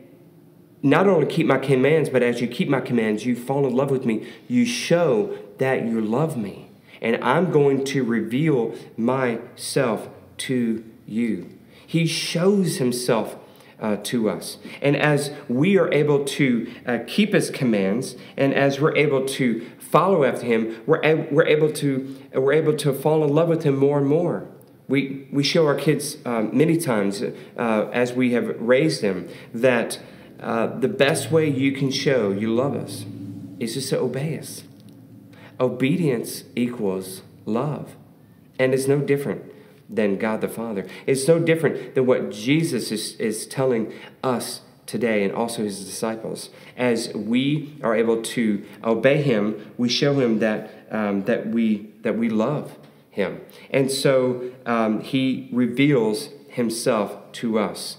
not 0.83 1.07
only 1.07 1.27
keep 1.27 1.47
my 1.47 1.59
commands, 1.59 2.09
but 2.09 2.23
as 2.23 2.41
you 2.41 2.49
keep 2.49 2.69
my 2.69 2.81
commands, 2.81 3.25
you 3.27 3.37
fall 3.37 3.67
in 3.67 3.75
love 3.75 3.91
with 3.91 4.05
me. 4.05 4.29
You 4.49 4.65
show 4.65 5.37
that 5.59 5.85
you 5.85 6.01
love 6.01 6.37
me. 6.37 6.71
And 7.01 7.23
I'm 7.23 7.51
going 7.53 7.85
to 7.87 8.03
reveal 8.03 8.75
myself 8.97 10.09
to 10.39 10.85
you. 11.07 11.51
He 11.87 12.07
shows 12.07 12.77
himself 12.77 13.37
uh, 13.81 13.97
to 14.03 14.29
us. 14.29 14.59
And 14.83 14.97
as 14.97 15.33
we 15.49 15.79
are 15.79 15.93
able 15.93 16.25
to 16.25 16.73
uh, 16.87 16.99
keep 17.07 17.33
his 17.33 17.51
commands, 17.51 18.17
and 18.37 18.53
as 18.53 18.81
we're 18.81 18.97
able 18.97 19.25
to 19.27 19.65
follow 19.91 20.25
after 20.25 20.45
him, 20.45 20.83
we're, 20.87 21.01
we're, 21.31 21.47
able 21.47 21.73
to, 21.73 22.19
we're 22.35 22.53
able 22.53 22.77
to 22.77 22.93
fall 22.93 23.25
in 23.25 23.31
love 23.31 23.49
with 23.49 23.63
him 23.63 23.77
more 23.77 23.99
and 23.99 24.07
more. 24.07 24.47
We, 24.87 25.29
we 25.31 25.43
show 25.43 25.67
our 25.67 25.75
kids 25.75 26.17
um, 26.25 26.57
many 26.57 26.79
times 26.79 27.23
uh, 27.23 27.91
as 27.93 28.13
we 28.13 28.33
have 28.33 28.59
raised 28.61 29.03
them 29.03 29.29
that 29.53 30.01
uh, 30.41 30.69
the 30.79 30.89
best 30.89 31.31
way 31.31 31.49
you 31.49 31.73
can 31.73 31.91
show 31.91 32.31
you 32.31 32.55
love 32.55 32.75
us 32.75 33.05
is 33.59 33.75
just 33.75 33.91
to 33.91 33.99
obey 33.99 34.39
us. 34.39 34.63
Obedience 35.61 36.45
equals 36.55 37.23
love. 37.45 37.97
And 38.59 38.73
it's 38.73 38.87
no 38.87 39.01
different 39.01 39.43
than 39.89 40.17
God 40.17 40.41
the 40.41 40.49
Father. 40.49 40.87
It's 41.07 41.27
no 41.27 41.39
different 41.39 41.95
than 41.95 42.07
what 42.07 42.31
Jesus 42.31 42.93
is, 42.93 43.15
is 43.17 43.47
telling 43.47 43.93
us 44.23 44.63
today 44.89 45.23
and 45.23 45.33
also 45.33 45.63
his 45.63 45.85
disciples. 45.85 46.51
As 46.77 47.15
we 47.15 47.79
are 47.85 47.95
able 47.95 48.23
to 48.23 48.65
obey 48.83 49.23
him, 49.23 49.73
we 49.77 49.89
show 49.89 50.19
him 50.19 50.41
that, 50.41 50.71
um, 50.91 51.23
that, 51.25 51.49
we, 51.49 51.91
that 52.03 52.17
we 52.17 52.29
love 52.29 52.77
him. 53.11 53.43
And 53.71 53.91
so 53.91 54.51
um, 54.67 55.01
he 55.01 55.49
reveals 55.53 56.31
himself 56.49 57.31
to 57.33 57.59
us. 57.59 57.99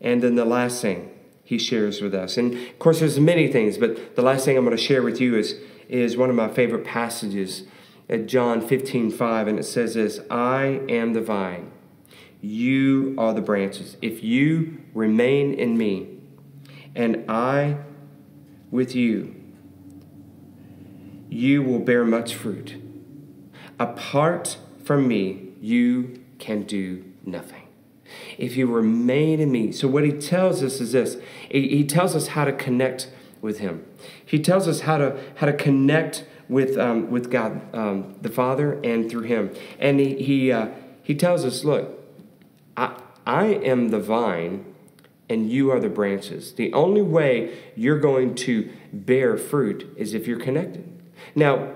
And 0.00 0.22
then 0.22 0.36
the 0.36 0.44
last 0.44 0.82
thing 0.82 1.10
he 1.42 1.58
shares 1.58 2.00
with 2.00 2.14
us. 2.14 2.36
And 2.36 2.54
of 2.54 2.78
course, 2.78 3.00
there's 3.00 3.18
many 3.18 3.48
things, 3.48 3.78
but 3.78 4.14
the 4.14 4.22
last 4.22 4.44
thing 4.44 4.56
I'm 4.56 4.64
going 4.64 4.76
to 4.76 4.82
share 4.82 5.02
with 5.02 5.20
you 5.20 5.36
is, 5.36 5.56
is 5.88 6.16
one 6.16 6.30
of 6.30 6.36
my 6.36 6.48
favorite 6.48 6.84
passages 6.84 7.64
at 8.08 8.26
John 8.26 8.60
15 8.66 9.10
5, 9.10 9.48
and 9.48 9.58
it 9.58 9.64
says 9.64 9.94
this 9.94 10.20
I 10.30 10.80
am 10.88 11.14
the 11.14 11.20
vine 11.20 11.70
you 12.42 13.14
are 13.16 13.32
the 13.32 13.40
branches. 13.40 13.96
If 14.02 14.22
you 14.22 14.82
remain 14.92 15.54
in 15.54 15.78
me 15.78 16.08
and 16.94 17.24
I 17.30 17.78
with 18.70 18.94
you, 18.94 19.34
you 21.30 21.62
will 21.62 21.78
bear 21.78 22.04
much 22.04 22.34
fruit. 22.34 22.76
Apart 23.78 24.58
from 24.84 25.08
me, 25.08 25.52
you 25.60 26.20
can 26.38 26.64
do 26.64 27.04
nothing. 27.24 27.68
If 28.36 28.56
you 28.56 28.66
remain 28.66 29.40
in 29.40 29.50
me. 29.50 29.72
So, 29.72 29.88
what 29.88 30.04
he 30.04 30.12
tells 30.12 30.62
us 30.62 30.80
is 30.80 30.92
this 30.92 31.16
he 31.48 31.84
tells 31.84 32.14
us 32.14 32.28
how 32.28 32.44
to 32.44 32.52
connect 32.52 33.08
with 33.40 33.60
him. 33.60 33.86
He 34.24 34.38
tells 34.38 34.68
us 34.68 34.80
how 34.80 34.98
to, 34.98 35.18
how 35.36 35.46
to 35.46 35.52
connect 35.52 36.26
with, 36.48 36.76
um, 36.76 37.10
with 37.10 37.30
God 37.30 37.62
um, 37.74 38.16
the 38.20 38.28
Father 38.28 38.80
and 38.84 39.10
through 39.10 39.22
him. 39.22 39.54
And 39.78 40.00
he, 40.00 40.22
he, 40.22 40.52
uh, 40.52 40.68
he 41.02 41.14
tells 41.14 41.44
us, 41.44 41.64
look, 41.64 42.01
I, 43.26 43.46
am 43.46 43.88
the 43.88 44.00
vine 44.00 44.66
and 45.28 45.50
you 45.50 45.70
are 45.70 45.80
the 45.80 45.88
branches. 45.88 46.52
The 46.54 46.72
only 46.72 47.02
way 47.02 47.56
you're 47.74 47.98
going 47.98 48.34
to 48.36 48.70
bear 48.92 49.36
fruit 49.36 49.92
is 49.96 50.14
if 50.14 50.26
you're 50.26 50.40
connected. 50.40 50.88
Now, 51.34 51.72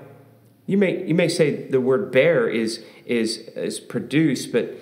you 0.66 0.76
may, 0.76 1.06
you 1.06 1.14
may 1.14 1.28
say 1.28 1.68
the 1.68 1.80
word 1.80 2.10
bear 2.10 2.48
is, 2.48 2.84
is, 3.04 3.38
is 3.38 3.80
produce, 3.80 4.46
but 4.46 4.76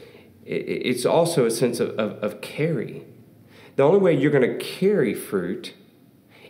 it's 0.44 1.06
also 1.06 1.46
a 1.46 1.50
sense 1.50 1.80
of, 1.80 1.90
of, 1.90 2.12
of 2.22 2.40
carry. 2.40 3.04
The 3.76 3.82
only 3.82 4.00
way 4.00 4.16
you're 4.16 4.30
going 4.30 4.58
to 4.58 4.64
carry 4.64 5.14
fruit 5.14 5.74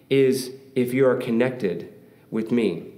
is 0.08 0.52
if 0.74 0.92
you 0.92 1.06
are 1.06 1.16
connected 1.16 1.92
with 2.30 2.50
me 2.50 2.90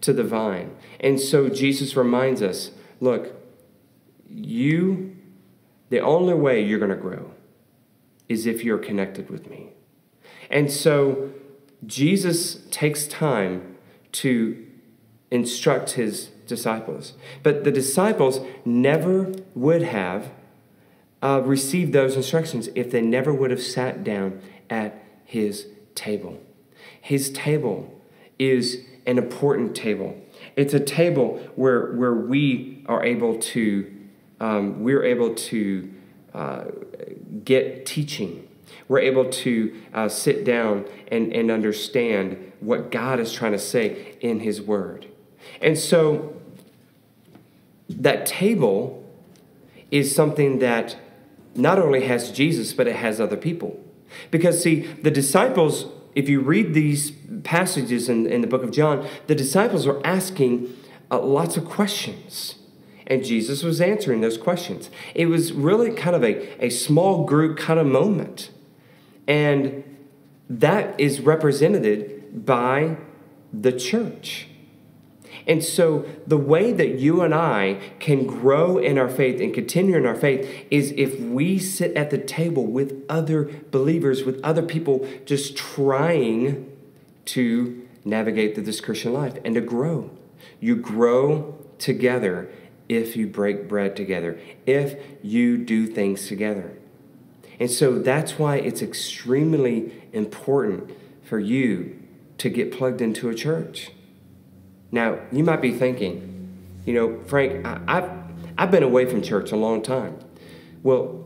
to 0.00 0.12
the 0.12 0.24
vine. 0.24 0.76
And 1.00 1.20
so 1.20 1.48
Jesus 1.48 1.96
reminds 1.96 2.42
us 2.42 2.70
look, 3.00 3.34
you, 4.28 5.15
the 5.88 6.00
only 6.00 6.34
way 6.34 6.62
you're 6.62 6.78
going 6.78 6.90
to 6.90 6.96
grow 6.96 7.32
is 8.28 8.46
if 8.46 8.64
you're 8.64 8.78
connected 8.78 9.30
with 9.30 9.48
me. 9.48 9.70
And 10.50 10.70
so 10.70 11.30
Jesus 11.84 12.64
takes 12.70 13.06
time 13.06 13.76
to 14.12 14.66
instruct 15.30 15.92
his 15.92 16.26
disciples. 16.46 17.14
But 17.42 17.64
the 17.64 17.72
disciples 17.72 18.40
never 18.64 19.32
would 19.54 19.82
have 19.82 20.30
uh, 21.22 21.42
received 21.44 21.92
those 21.92 22.16
instructions 22.16 22.68
if 22.74 22.90
they 22.90 23.00
never 23.00 23.32
would 23.32 23.50
have 23.50 23.62
sat 23.62 24.04
down 24.04 24.40
at 24.70 25.02
his 25.24 25.66
table. 25.94 26.40
His 27.00 27.30
table 27.30 28.00
is 28.38 28.84
an 29.06 29.18
important 29.18 29.74
table. 29.74 30.20
It's 30.56 30.74
a 30.74 30.80
table 30.80 31.40
where, 31.54 31.92
where 31.92 32.14
we 32.14 32.84
are 32.86 33.04
able 33.04 33.38
to, 33.38 33.92
um, 34.40 34.82
we're 34.82 35.04
able 35.04 35.34
to 35.34 35.92
uh, 36.34 36.64
get 37.44 37.86
teaching. 37.86 38.46
We're 38.88 39.00
able 39.00 39.30
to 39.30 39.82
uh, 39.94 40.08
sit 40.08 40.44
down 40.44 40.86
and, 41.08 41.32
and 41.32 41.50
understand 41.50 42.52
what 42.60 42.90
God 42.90 43.20
is 43.20 43.32
trying 43.32 43.52
to 43.52 43.58
say 43.58 44.16
in 44.20 44.40
His 44.40 44.60
Word. 44.60 45.06
And 45.60 45.78
so 45.78 46.36
that 47.88 48.26
table 48.26 49.04
is 49.90 50.14
something 50.14 50.58
that 50.58 50.96
not 51.54 51.78
only 51.78 52.04
has 52.06 52.30
Jesus, 52.30 52.72
but 52.72 52.86
it 52.86 52.96
has 52.96 53.20
other 53.20 53.36
people. 53.36 53.82
Because, 54.30 54.62
see, 54.62 54.80
the 54.80 55.10
disciples, 55.10 55.86
if 56.14 56.28
you 56.28 56.40
read 56.40 56.74
these 56.74 57.12
passages 57.44 58.08
in, 58.08 58.26
in 58.26 58.40
the 58.40 58.46
book 58.46 58.62
of 58.62 58.70
John, 58.72 59.06
the 59.26 59.34
disciples 59.34 59.86
are 59.86 60.04
asking 60.04 60.74
uh, 61.10 61.20
lots 61.20 61.56
of 61.56 61.64
questions. 61.64 62.56
And 63.06 63.24
Jesus 63.24 63.62
was 63.62 63.80
answering 63.80 64.20
those 64.20 64.36
questions. 64.36 64.90
It 65.14 65.26
was 65.26 65.52
really 65.52 65.92
kind 65.92 66.16
of 66.16 66.24
a, 66.24 66.64
a 66.64 66.70
small 66.70 67.24
group 67.24 67.58
kind 67.58 67.78
of 67.78 67.86
moment. 67.86 68.50
And 69.28 69.84
that 70.48 70.98
is 70.98 71.20
represented 71.20 72.44
by 72.44 72.96
the 73.52 73.72
church. 73.72 74.48
And 75.46 75.62
so, 75.62 76.04
the 76.26 76.36
way 76.36 76.72
that 76.72 76.98
you 76.98 77.22
and 77.22 77.32
I 77.32 77.78
can 78.00 78.26
grow 78.26 78.78
in 78.78 78.98
our 78.98 79.08
faith 79.08 79.40
and 79.40 79.54
continue 79.54 79.96
in 79.96 80.04
our 80.04 80.16
faith 80.16 80.66
is 80.72 80.92
if 80.96 81.20
we 81.20 81.58
sit 81.58 81.96
at 81.96 82.10
the 82.10 82.18
table 82.18 82.66
with 82.66 83.04
other 83.08 83.50
believers, 83.70 84.24
with 84.24 84.40
other 84.42 84.62
people 84.62 85.06
just 85.24 85.56
trying 85.56 86.68
to 87.26 87.86
navigate 88.04 88.54
through 88.54 88.64
this 88.64 88.80
Christian 88.80 89.12
life 89.12 89.34
and 89.44 89.54
to 89.54 89.60
grow. 89.60 90.10
You 90.58 90.76
grow 90.76 91.56
together 91.78 92.50
if 92.88 93.16
you 93.16 93.26
break 93.26 93.68
bread 93.68 93.96
together, 93.96 94.38
if 94.64 95.00
you 95.22 95.58
do 95.58 95.86
things 95.86 96.28
together. 96.28 96.76
And 97.58 97.70
so 97.70 97.98
that's 97.98 98.38
why 98.38 98.56
it's 98.56 98.82
extremely 98.82 99.92
important 100.12 100.90
for 101.22 101.38
you 101.38 102.00
to 102.38 102.48
get 102.48 102.70
plugged 102.70 103.00
into 103.00 103.28
a 103.28 103.34
church. 103.34 103.90
Now, 104.92 105.18
you 105.32 105.42
might 105.42 105.62
be 105.62 105.72
thinking, 105.72 106.58
you 106.84 106.94
know, 106.94 107.22
Frank, 107.24 107.66
I, 107.66 107.80
have 107.94 108.10
I've 108.58 108.70
been 108.70 108.82
away 108.82 109.06
from 109.06 109.22
church 109.22 109.52
a 109.52 109.56
long 109.56 109.82
time. 109.82 110.18
Well, 110.82 111.24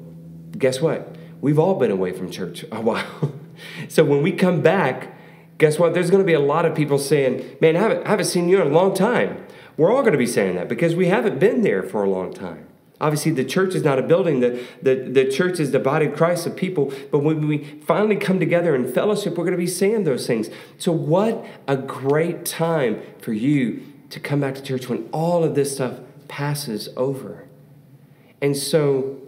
guess 0.57 0.81
what? 0.81 1.17
We've 1.41 1.59
all 1.59 1.75
been 1.75 1.91
away 1.91 2.13
from 2.13 2.31
church 2.31 2.65
a 2.73 2.81
while. 2.81 3.33
so 3.89 4.05
when 4.05 4.23
we 4.23 4.33
come 4.33 4.63
back, 4.63 5.17
guess 5.59 5.79
what? 5.79 5.95
There's 5.95 6.11
going 6.11 6.23
to 6.23 6.27
be 6.27 6.33
a 6.33 6.41
lot 6.41 6.65
of 6.65 6.75
people 6.75 6.99
saying, 6.99 7.57
man, 7.61 7.77
I 7.77 7.81
haven't, 7.81 8.07
I 8.07 8.11
haven't 8.11 8.27
seen 8.27 8.49
you 8.49 8.61
in 8.61 8.69
a 8.69 8.71
long 8.71 8.95
time. 8.95 9.47
We're 9.77 9.91
all 9.91 10.03
going 10.03 10.13
to 10.13 10.19
be 10.19 10.27
saying 10.27 10.57
that 10.57 10.69
because 10.69 10.95
we 10.95 11.07
haven't 11.07 11.39
been 11.39 11.63
there 11.63 11.83
for 11.83 12.05
a 12.05 12.11
long 12.11 12.33
time. 12.33 12.67
Obviously, 13.01 13.33
the 13.33 13.45
church 13.45 13.75
is 13.75 13.83
not 13.83 13.99
a 13.99 14.03
building. 14.03 14.41
The, 14.41 14.63
the, 14.83 14.95
the 14.95 15.31
church 15.31 15.59
is 15.59 15.71
the 15.71 15.79
body 15.79 16.07
of 16.07 16.17
Christ 16.17 16.47
of 16.47 16.55
people. 16.55 16.93
But 17.11 17.21
when 17.21 17.49
we 17.49 17.65
finally 17.87 18.17
come 18.17 18.39
together 18.39 18.75
in 18.75 18.93
fellowship, 18.93 19.39
we're 19.39 19.45
going 19.45 19.53
to 19.53 19.59
be 19.59 19.67
saying 19.67 20.05
those 20.05 20.27
things. 20.27 20.51
So, 20.77 20.93
what 20.93 21.47
a 21.67 21.77
great 21.77 22.45
time 22.45 23.01
for 23.19 23.33
you 23.33 23.83
to 24.11 24.21
come 24.21 24.41
back 24.41 24.55
to 24.57 24.63
church 24.63 24.89
when 24.89 25.09
all 25.13 25.45
of 25.45 25.55
this 25.55 25.75
stuff 25.75 26.01
passes 26.29 26.91
over. 26.97 27.47
And 28.43 28.55
so, 28.55 29.19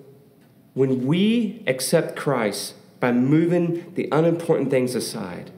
when 0.75 1.07
we 1.07 1.63
accept 1.67 2.15
Christ 2.15 2.75
by 3.01 3.13
moving 3.13 3.95
the 3.95 4.07
unimportant 4.13 4.71
things 4.71 4.95
aside, 4.95 5.51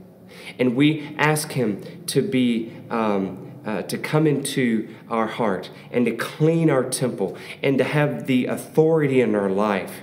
and 0.59 0.77
we 0.77 1.15
ask 1.19 1.51
Him 1.53 1.83
to 2.07 2.23
be 2.23 2.73
um, 2.91 3.44
uh, 3.65 3.83
to 3.83 3.99
come 3.99 4.27
into 4.27 4.89
our 5.09 5.27
heart 5.27 5.71
and 5.91 6.07
to 6.07 6.17
clean 6.17 6.71
our 6.71 6.85
temple 6.85 7.37
and 7.63 7.79
to 7.79 7.85
have 7.85 8.27
the 8.27 8.47
authority 8.47 9.21
in 9.21 9.35
our 9.35 9.51
life. 9.51 10.03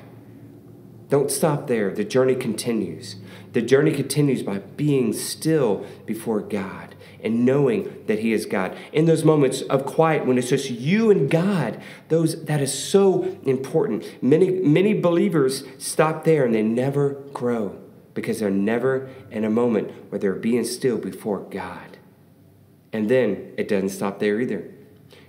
Don't 1.09 1.29
stop 1.29 1.67
there. 1.67 1.93
The 1.93 2.05
journey 2.05 2.35
continues. 2.35 3.17
The 3.53 3.61
journey 3.61 3.91
continues 3.91 4.43
by 4.43 4.59
being 4.59 5.11
still 5.11 5.85
before 6.05 6.39
God 6.39 6.95
and 7.21 7.45
knowing 7.45 8.03
that 8.07 8.19
He 8.19 8.33
is 8.33 8.45
God. 8.45 8.75
In 8.93 9.05
those 9.05 9.23
moments 9.23 9.61
of 9.63 9.85
quiet 9.85 10.25
when 10.25 10.37
it's 10.37 10.49
just 10.49 10.69
you 10.69 11.11
and 11.11 11.29
God, 11.29 11.81
those 12.07 12.45
that 12.45 12.61
is 12.61 12.73
so 12.73 13.23
important. 13.43 14.23
Many 14.23 14.49
many 14.49 14.93
believers 14.93 15.65
stop 15.77 16.23
there 16.23 16.45
and 16.45 16.55
they 16.55 16.63
never 16.63 17.09
grow 17.33 17.77
because 18.13 18.39
they're 18.39 18.49
never 18.49 19.09
in 19.29 19.43
a 19.43 19.49
moment 19.49 19.91
where 20.09 20.19
they're 20.19 20.33
being 20.33 20.63
still 20.63 20.97
before 20.97 21.39
God. 21.39 21.90
And 22.93 23.09
then 23.09 23.53
it 23.57 23.67
doesn't 23.67 23.89
stop 23.89 24.19
there 24.19 24.39
either. 24.39 24.69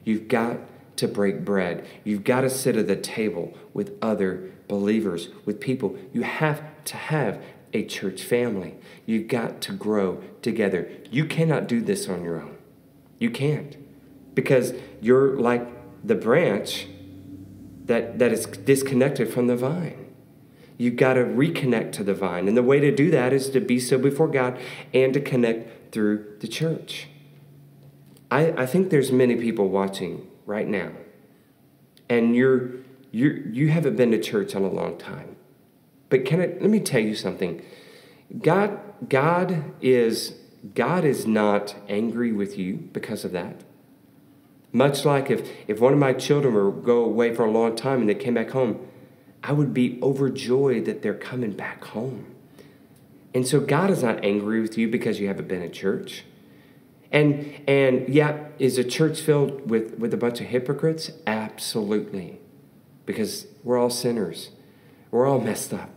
You've 0.04 0.28
got 0.28 0.58
to 0.96 1.08
break 1.08 1.44
bread. 1.44 1.86
You've 2.04 2.24
got 2.24 2.42
to 2.42 2.50
sit 2.50 2.76
at 2.76 2.88
the 2.88 2.96
table 2.96 3.56
with 3.72 3.96
other 4.02 4.50
believers, 4.68 5.28
with 5.44 5.60
people. 5.60 5.96
You 6.12 6.22
have 6.22 6.62
to 6.84 6.96
have 6.96 7.42
a 7.72 7.84
church 7.84 8.22
family. 8.22 8.74
You've 9.06 9.28
got 9.28 9.60
to 9.62 9.72
grow 9.72 10.22
together. 10.42 10.90
You 11.10 11.24
cannot 11.24 11.66
do 11.66 11.80
this 11.80 12.08
on 12.08 12.22
your 12.22 12.40
own. 12.40 12.56
You 13.18 13.30
can't. 13.30 13.76
Because 14.34 14.74
you're 15.00 15.36
like 15.38 15.66
the 16.04 16.14
branch 16.14 16.86
that, 17.86 18.18
that 18.18 18.32
is 18.32 18.46
disconnected 18.46 19.32
from 19.32 19.46
the 19.46 19.56
vine. 19.56 20.02
You've 20.78 20.96
got 20.96 21.14
to 21.14 21.20
reconnect 21.20 21.92
to 21.92 22.04
the 22.04 22.14
vine. 22.14 22.48
And 22.48 22.56
the 22.56 22.62
way 22.62 22.80
to 22.80 22.94
do 22.94 23.10
that 23.10 23.32
is 23.32 23.50
to 23.50 23.60
be 23.60 23.78
so 23.78 23.98
before 23.98 24.28
God 24.28 24.58
and 24.92 25.14
to 25.14 25.20
connect 25.20 25.92
through 25.92 26.38
the 26.40 26.48
church. 26.48 27.08
I, 28.32 28.62
I 28.62 28.66
think 28.66 28.88
there's 28.88 29.12
many 29.12 29.36
people 29.36 29.68
watching 29.68 30.26
right 30.46 30.66
now, 30.66 30.92
and 32.08 32.34
you're, 32.34 32.70
you're, 33.10 33.36
you 33.48 33.68
haven't 33.68 33.96
been 33.96 34.10
to 34.12 34.18
church 34.18 34.54
in 34.54 34.62
a 34.64 34.70
long 34.70 34.96
time. 34.96 35.36
But 36.08 36.24
can 36.24 36.40
I, 36.40 36.46
let 36.46 36.70
me 36.70 36.80
tell 36.80 37.02
you 37.02 37.14
something. 37.14 37.62
God, 38.40 38.80
God 39.06 39.74
is 39.82 40.36
God 40.74 41.04
is 41.04 41.26
not 41.26 41.74
angry 41.90 42.32
with 42.32 42.56
you 42.56 42.88
because 42.92 43.26
of 43.26 43.32
that. 43.32 43.64
Much 44.72 45.04
like 45.04 45.30
if, 45.30 45.50
if 45.68 45.80
one 45.80 45.92
of 45.92 45.98
my 45.98 46.14
children 46.14 46.54
were 46.54 46.70
go 46.70 47.04
away 47.04 47.34
for 47.34 47.44
a 47.44 47.50
long 47.50 47.76
time 47.76 48.00
and 48.00 48.08
they 48.08 48.14
came 48.14 48.34
back 48.34 48.50
home, 48.50 48.88
I 49.42 49.52
would 49.52 49.74
be 49.74 49.98
overjoyed 50.02 50.86
that 50.86 51.02
they're 51.02 51.12
coming 51.12 51.52
back 51.52 51.84
home. 51.84 52.34
And 53.34 53.46
so 53.46 53.60
God 53.60 53.90
is 53.90 54.02
not 54.02 54.24
angry 54.24 54.62
with 54.62 54.78
you 54.78 54.88
because 54.88 55.20
you 55.20 55.28
haven't 55.28 55.48
been 55.48 55.62
at 55.62 55.74
church. 55.74 56.24
And 57.12 57.54
and 57.68 58.08
yeah, 58.08 58.46
is 58.58 58.78
a 58.78 58.84
church 58.84 59.20
filled 59.20 59.70
with, 59.70 59.98
with 59.98 60.14
a 60.14 60.16
bunch 60.16 60.40
of 60.40 60.46
hypocrites? 60.46 61.10
Absolutely. 61.26 62.40
Because 63.06 63.46
we're 63.62 63.78
all 63.78 63.90
sinners. 63.90 64.50
We're 65.10 65.26
all 65.26 65.40
messed 65.40 65.74
up. 65.74 65.90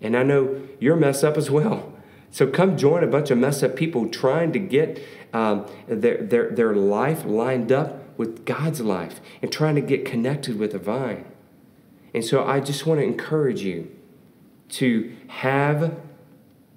And 0.00 0.16
I 0.16 0.22
know 0.22 0.62
you're 0.80 0.96
messed 0.96 1.22
up 1.22 1.36
as 1.36 1.50
well. 1.50 1.92
So 2.30 2.46
come 2.46 2.78
join 2.78 3.04
a 3.04 3.06
bunch 3.06 3.30
of 3.30 3.38
messed 3.38 3.62
up 3.62 3.76
people 3.76 4.08
trying 4.08 4.52
to 4.52 4.58
get 4.58 5.02
um, 5.34 5.66
their, 5.86 6.16
their, 6.16 6.50
their 6.50 6.74
life 6.74 7.24
lined 7.26 7.70
up 7.70 8.18
with 8.18 8.46
God's 8.46 8.80
life 8.80 9.20
and 9.42 9.52
trying 9.52 9.74
to 9.74 9.80
get 9.80 10.04
connected 10.04 10.58
with 10.58 10.72
the 10.72 10.78
vine. 10.78 11.26
And 12.14 12.24
so 12.24 12.44
I 12.44 12.60
just 12.60 12.86
want 12.86 13.00
to 13.00 13.04
encourage 13.04 13.62
you 13.62 13.90
to 14.70 15.14
have 15.28 16.00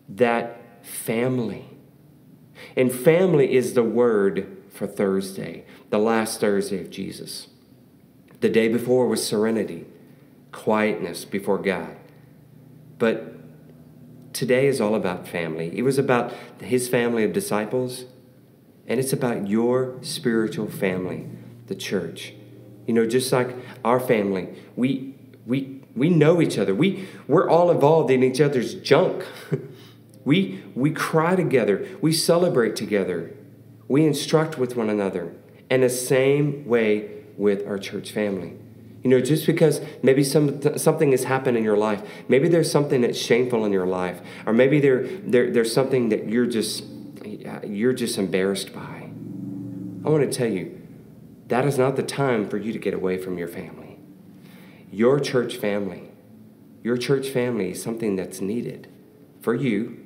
that 0.09 0.85
family. 0.85 1.69
And 2.75 2.91
family 2.91 3.53
is 3.53 3.73
the 3.73 3.83
word 3.83 4.57
for 4.69 4.87
Thursday, 4.87 5.65
the 5.89 5.97
last 5.97 6.39
Thursday 6.39 6.81
of 6.81 6.89
Jesus. 6.89 7.47
The 8.41 8.49
day 8.49 8.67
before 8.67 9.07
was 9.07 9.25
serenity, 9.25 9.85
quietness 10.51 11.23
before 11.23 11.57
God. 11.57 11.95
But 12.97 13.35
today 14.33 14.67
is 14.67 14.81
all 14.81 14.95
about 14.95 15.27
family. 15.27 15.71
It 15.77 15.83
was 15.83 15.97
about 15.97 16.33
his 16.59 16.89
family 16.89 17.23
of 17.23 17.31
disciples, 17.31 18.05
and 18.87 18.99
it's 18.99 19.13
about 19.13 19.47
your 19.47 19.97
spiritual 20.01 20.69
family, 20.69 21.27
the 21.67 21.75
church. 21.75 22.33
You 22.85 22.93
know, 22.93 23.07
just 23.07 23.31
like 23.31 23.55
our 23.83 23.99
family, 23.99 24.49
we 24.75 25.15
we 25.45 25.81
we 25.95 26.09
know 26.09 26.41
each 26.41 26.57
other. 26.57 26.75
We 26.75 27.07
we're 27.27 27.49
all 27.49 27.71
involved 27.71 28.11
in 28.11 28.21
each 28.21 28.41
other's 28.41 28.73
junk. 28.75 29.25
we 30.25 30.63
we 30.75 30.91
cry 30.91 31.35
together. 31.35 31.87
We 32.01 32.11
celebrate 32.11 32.75
together. 32.75 33.31
We 33.87 34.05
instruct 34.05 34.57
with 34.57 34.75
one 34.75 34.89
another. 34.89 35.33
And 35.69 35.83
the 35.83 35.89
same 35.89 36.67
way 36.67 37.23
with 37.37 37.65
our 37.65 37.77
church 37.77 38.11
family. 38.11 38.53
You 39.03 39.11
know, 39.11 39.21
just 39.21 39.45
because 39.45 39.81
maybe 40.01 40.23
some, 40.23 40.77
something 40.79 41.11
has 41.11 41.25
happened 41.25 41.57
in 41.57 41.63
your 41.63 41.77
life, 41.77 42.01
maybe 42.27 42.47
there's 42.47 42.71
something 42.71 43.01
that's 43.01 43.19
shameful 43.19 43.63
in 43.63 43.71
your 43.71 43.85
life, 43.85 44.19
or 44.47 44.53
maybe 44.53 44.79
there, 44.79 45.05
there, 45.05 45.51
there's 45.51 45.71
something 45.71 46.09
that 46.09 46.27
you're 46.27 46.47
just, 46.47 46.83
you're 47.63 47.93
just 47.93 48.17
embarrassed 48.17 48.73
by. 48.73 49.09
I 50.03 50.09
want 50.09 50.23
to 50.23 50.35
tell 50.35 50.49
you, 50.49 50.81
that 51.49 51.65
is 51.65 51.77
not 51.77 51.97
the 51.97 52.03
time 52.03 52.49
for 52.49 52.57
you 52.57 52.73
to 52.73 52.79
get 52.79 52.95
away 52.95 53.19
from 53.19 53.37
your 53.37 53.47
family. 53.47 53.99
Your 54.91 55.19
church 55.19 55.57
family, 55.57 56.09
your 56.81 56.97
church 56.97 57.29
family 57.29 57.71
is 57.71 57.83
something 57.83 58.15
that's 58.15 58.41
needed 58.41 58.87
for 59.39 59.53
you, 59.53 60.04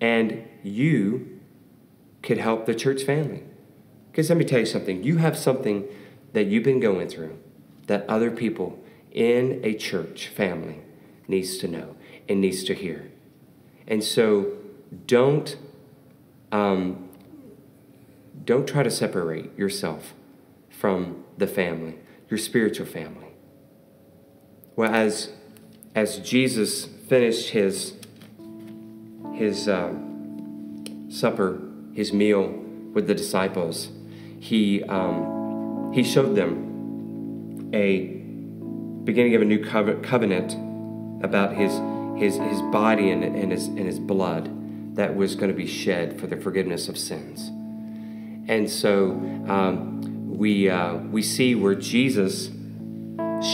and 0.00 0.44
you 0.62 1.40
could 2.22 2.38
help 2.38 2.66
the 2.66 2.74
church 2.74 3.02
family. 3.02 3.42
Because 4.10 4.28
let 4.28 4.38
me 4.38 4.44
tell 4.44 4.60
you 4.60 4.66
something, 4.66 5.02
you 5.02 5.16
have 5.16 5.36
something 5.36 5.84
that 6.32 6.46
you've 6.46 6.64
been 6.64 6.80
going 6.80 7.08
through 7.08 7.38
that 7.86 8.08
other 8.08 8.30
people 8.30 8.82
in 9.12 9.60
a 9.64 9.74
church 9.74 10.28
family 10.28 10.80
needs 11.26 11.58
to 11.58 11.68
know 11.68 11.96
and 12.28 12.40
needs 12.40 12.64
to 12.64 12.74
hear. 12.74 13.10
And 13.86 14.04
so 14.04 14.52
don't 15.06 15.56
um, 16.52 17.08
don't 18.44 18.66
try 18.66 18.82
to 18.82 18.90
separate 18.90 19.56
yourself 19.58 20.14
from 20.70 21.24
the 21.36 21.46
family, 21.46 21.98
your 22.30 22.38
spiritual 22.38 22.86
family. 22.86 23.28
Well, 24.76 24.94
as 24.94 25.32
as 25.94 26.18
Jesus 26.18 26.84
finished 26.84 27.50
his 27.50 27.97
his 29.38 29.68
uh, 29.68 29.94
supper, 31.08 31.62
his 31.94 32.12
meal 32.12 32.48
with 32.92 33.06
the 33.06 33.14
disciples, 33.14 33.90
he 34.38 34.82
um, 34.84 35.92
he 35.94 36.02
showed 36.02 36.34
them 36.34 37.70
a 37.72 38.18
beginning 39.04 39.34
of 39.34 39.42
a 39.42 39.44
new 39.44 39.64
covenant 39.64 40.52
about 41.24 41.54
his 41.54 41.72
his 42.20 42.36
his 42.36 42.60
body 42.72 43.10
and, 43.10 43.24
and 43.24 43.52
his 43.52 43.66
and 43.66 43.86
his 43.86 43.98
blood 43.98 44.50
that 44.96 45.14
was 45.14 45.34
going 45.36 45.50
to 45.50 45.56
be 45.56 45.66
shed 45.66 46.18
for 46.20 46.26
the 46.26 46.36
forgiveness 46.36 46.88
of 46.88 46.98
sins. 46.98 47.48
And 48.50 48.68
so 48.68 49.12
um, 49.48 50.36
we 50.36 50.68
uh, 50.68 50.96
we 50.96 51.22
see 51.22 51.54
where 51.54 51.74
Jesus 51.74 52.50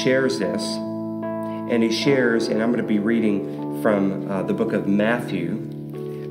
shares 0.02 0.38
this, 0.38 0.62
and 0.62 1.82
he 1.82 1.92
shares, 1.92 2.48
and 2.48 2.62
I'm 2.62 2.72
going 2.72 2.82
to 2.82 2.88
be 2.88 2.98
reading 2.98 3.82
from 3.82 4.30
uh, 4.30 4.42
the 4.44 4.54
book 4.54 4.72
of 4.72 4.88
Matthew, 4.88 5.70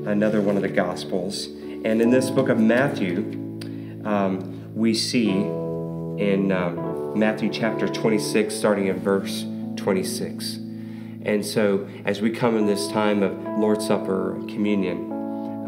another 0.06 0.40
one 0.40 0.56
of 0.56 0.62
the 0.62 0.68
Gospels. 0.68 1.46
And 1.46 2.00
in 2.00 2.10
this 2.10 2.30
book 2.30 2.48
of 2.48 2.58
Matthew, 2.58 3.18
um, 4.04 4.74
we 4.74 4.94
see 4.94 5.30
in 5.30 6.52
um, 6.52 7.18
Matthew 7.18 7.50
chapter 7.50 7.88
26, 7.88 8.54
starting 8.54 8.88
at 8.88 8.96
verse 8.96 9.44
26. 9.76 10.56
And 11.22 11.44
so, 11.44 11.88
as 12.04 12.20
we 12.20 12.30
come 12.30 12.56
in 12.56 12.66
this 12.66 12.88
time 12.88 13.22
of 13.22 13.58
Lord's 13.58 13.86
Supper 13.86 14.34
communion, 14.48 15.10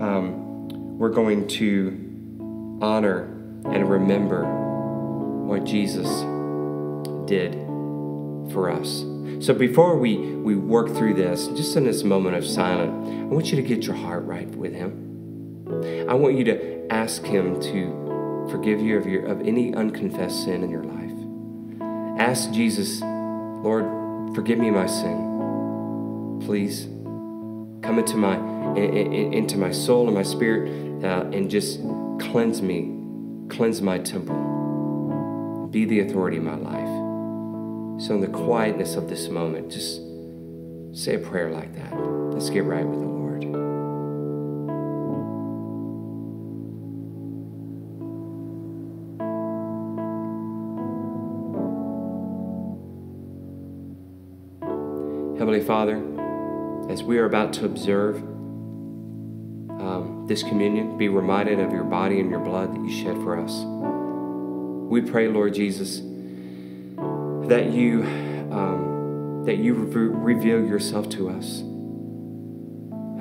um, 0.01 0.99
we're 0.99 1.11
going 1.11 1.49
to 1.49 2.79
honor 2.83 3.23
and 3.65 3.89
remember 3.89 4.45
what 5.45 5.65
Jesus 5.65 6.09
did 7.27 7.55
for 8.53 8.71
us. 8.71 9.16
So, 9.41 9.55
before 9.55 9.97
we, 9.97 10.17
we 10.17 10.57
work 10.57 10.89
through 10.89 11.15
this, 11.15 11.49
just 11.49 11.77
in 11.77 11.85
this 11.85 12.03
moment 12.03 12.37
of 12.37 12.47
silence, 12.47 13.09
I 13.09 13.25
want 13.25 13.51
you 13.51 13.57
to 13.57 13.63
get 13.63 13.85
your 13.85 13.97
heart 13.97 14.25
right 14.25 14.49
with 14.49 14.73
Him. 14.73 16.07
I 16.09 16.15
want 16.15 16.37
you 16.37 16.45
to 16.45 16.87
ask 16.91 17.23
Him 17.25 17.61
to 17.61 18.49
forgive 18.51 18.81
you 18.81 18.97
of, 18.97 19.07
your, 19.07 19.27
of 19.27 19.41
any 19.43 19.75
unconfessed 19.75 20.45
sin 20.45 20.63
in 20.63 20.71
your 20.71 20.85
life. 20.85 22.21
Ask 22.21 22.51
Jesus, 22.53 23.01
Lord, 23.03 23.85
forgive 24.35 24.59
me 24.59 24.71
my 24.71 24.87
sin. 24.87 26.41
Please 26.45 26.85
come 27.83 27.99
into 27.99 28.17
my 28.17 28.37
into 28.77 29.57
my 29.57 29.71
soul 29.71 30.07
and 30.07 30.15
my 30.15 30.23
spirit 30.23 31.05
uh, 31.05 31.23
and 31.33 31.51
just 31.51 31.81
cleanse 32.21 32.61
me, 32.61 32.93
cleanse 33.49 33.81
my 33.81 33.99
temple. 33.99 35.69
Be 35.71 35.85
the 35.85 36.01
authority 36.01 36.37
in 36.37 36.45
my 36.45 36.57
life. 36.57 36.86
So 37.99 38.15
in 38.15 38.21
the 38.21 38.29
quietness 38.29 38.95
of 38.95 39.09
this 39.09 39.29
moment, 39.29 39.73
just 39.73 40.03
say 40.93 41.15
a 41.15 41.19
prayer 41.19 41.51
like 41.51 41.75
that. 41.75 41.95
Let's 42.33 42.51
get 42.51 42.65
right 42.65 42.87
with 42.87 43.01
the 43.01 43.07
Lord. 43.07 43.17
Heavenly 55.39 55.63
Father, 55.63 55.97
as 56.91 57.03
we 57.03 57.19
are 57.19 57.25
about 57.25 57.55
to 57.55 57.65
observe 57.65 58.17
um, 59.81 60.27
this 60.29 60.43
communion, 60.43 60.99
be 60.99 61.09
reminded 61.09 61.61
of 61.61 61.73
your 61.73 61.85
body 61.85 62.21
and 62.21 62.31
your 62.31 62.41
blood 62.41 62.75
that 62.75 62.81
you 62.81 62.93
shed 62.93 63.17
for 63.17 63.39
us. 63.39 63.65
We 64.91 65.01
pray, 65.01 65.29
Lord 65.29 65.55
Jesus, 65.55 66.01
that 67.49 67.71
you 67.71 68.03
um, 68.51 69.45
that 69.47 69.59
you 69.59 69.75
re- 69.75 70.35
reveal 70.35 70.65
yourself 70.65 71.09
to 71.11 71.29
us. 71.31 71.63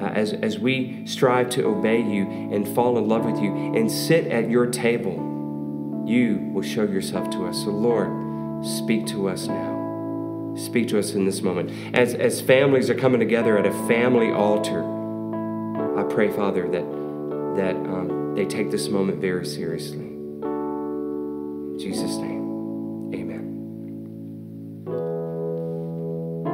Uh, 0.02 0.08
as, 0.14 0.34
as 0.34 0.60
we 0.60 1.06
strive 1.06 1.50
to 1.52 1.66
obey 1.66 2.02
you 2.02 2.24
and 2.52 2.68
fall 2.76 2.98
in 2.98 3.08
love 3.08 3.24
with 3.24 3.40
you 3.40 3.56
and 3.76 3.90
sit 3.90 4.28
at 4.28 4.50
your 4.50 4.66
table, 4.66 6.04
you 6.06 6.50
will 6.54 6.62
show 6.62 6.84
yourself 6.84 7.30
to 7.30 7.46
us. 7.46 7.64
So, 7.64 7.70
Lord, 7.70 8.66
speak 8.66 9.08
to 9.08 9.30
us 9.30 9.48
now. 9.48 10.54
Speak 10.58 10.90
to 10.90 11.00
us 11.00 11.14
in 11.14 11.26
this 11.26 11.42
moment. 11.42 11.72
As, 11.96 12.14
as 12.14 12.42
families 12.42 12.90
are 12.90 12.96
coming 12.96 13.20
together 13.20 13.58
at 13.58 13.66
a 13.66 13.72
family 13.88 14.32
altar, 14.32 14.84
I 15.98 16.04
pray, 16.04 16.30
Father, 16.32 16.64
that, 16.70 16.86
that 17.56 17.76
um, 17.76 18.36
they 18.36 18.46
take 18.46 18.72
this 18.72 18.90
moment 18.90 19.20
very 19.22 19.46
seriously. 19.46 20.00
In 20.00 21.78
Jesus' 21.80 22.18
name, 22.18 22.25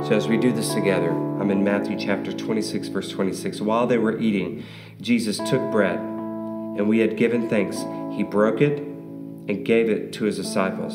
So, 0.03 0.15
as 0.15 0.27
we 0.27 0.37
do 0.37 0.51
this 0.51 0.73
together, 0.73 1.11
I'm 1.11 1.51
in 1.51 1.63
Matthew 1.63 1.95
chapter 1.97 2.33
26, 2.33 2.87
verse 2.87 3.09
26. 3.09 3.61
While 3.61 3.85
they 3.85 3.99
were 3.99 4.19
eating, 4.19 4.65
Jesus 4.99 5.37
took 5.37 5.71
bread, 5.71 5.99
and 5.99 6.89
we 6.89 6.99
had 6.99 7.17
given 7.17 7.47
thanks. 7.47 7.77
He 8.11 8.23
broke 8.23 8.61
it 8.61 8.79
and 8.79 9.63
gave 9.63 9.89
it 9.89 10.11
to 10.13 10.23
his 10.23 10.37
disciples, 10.37 10.93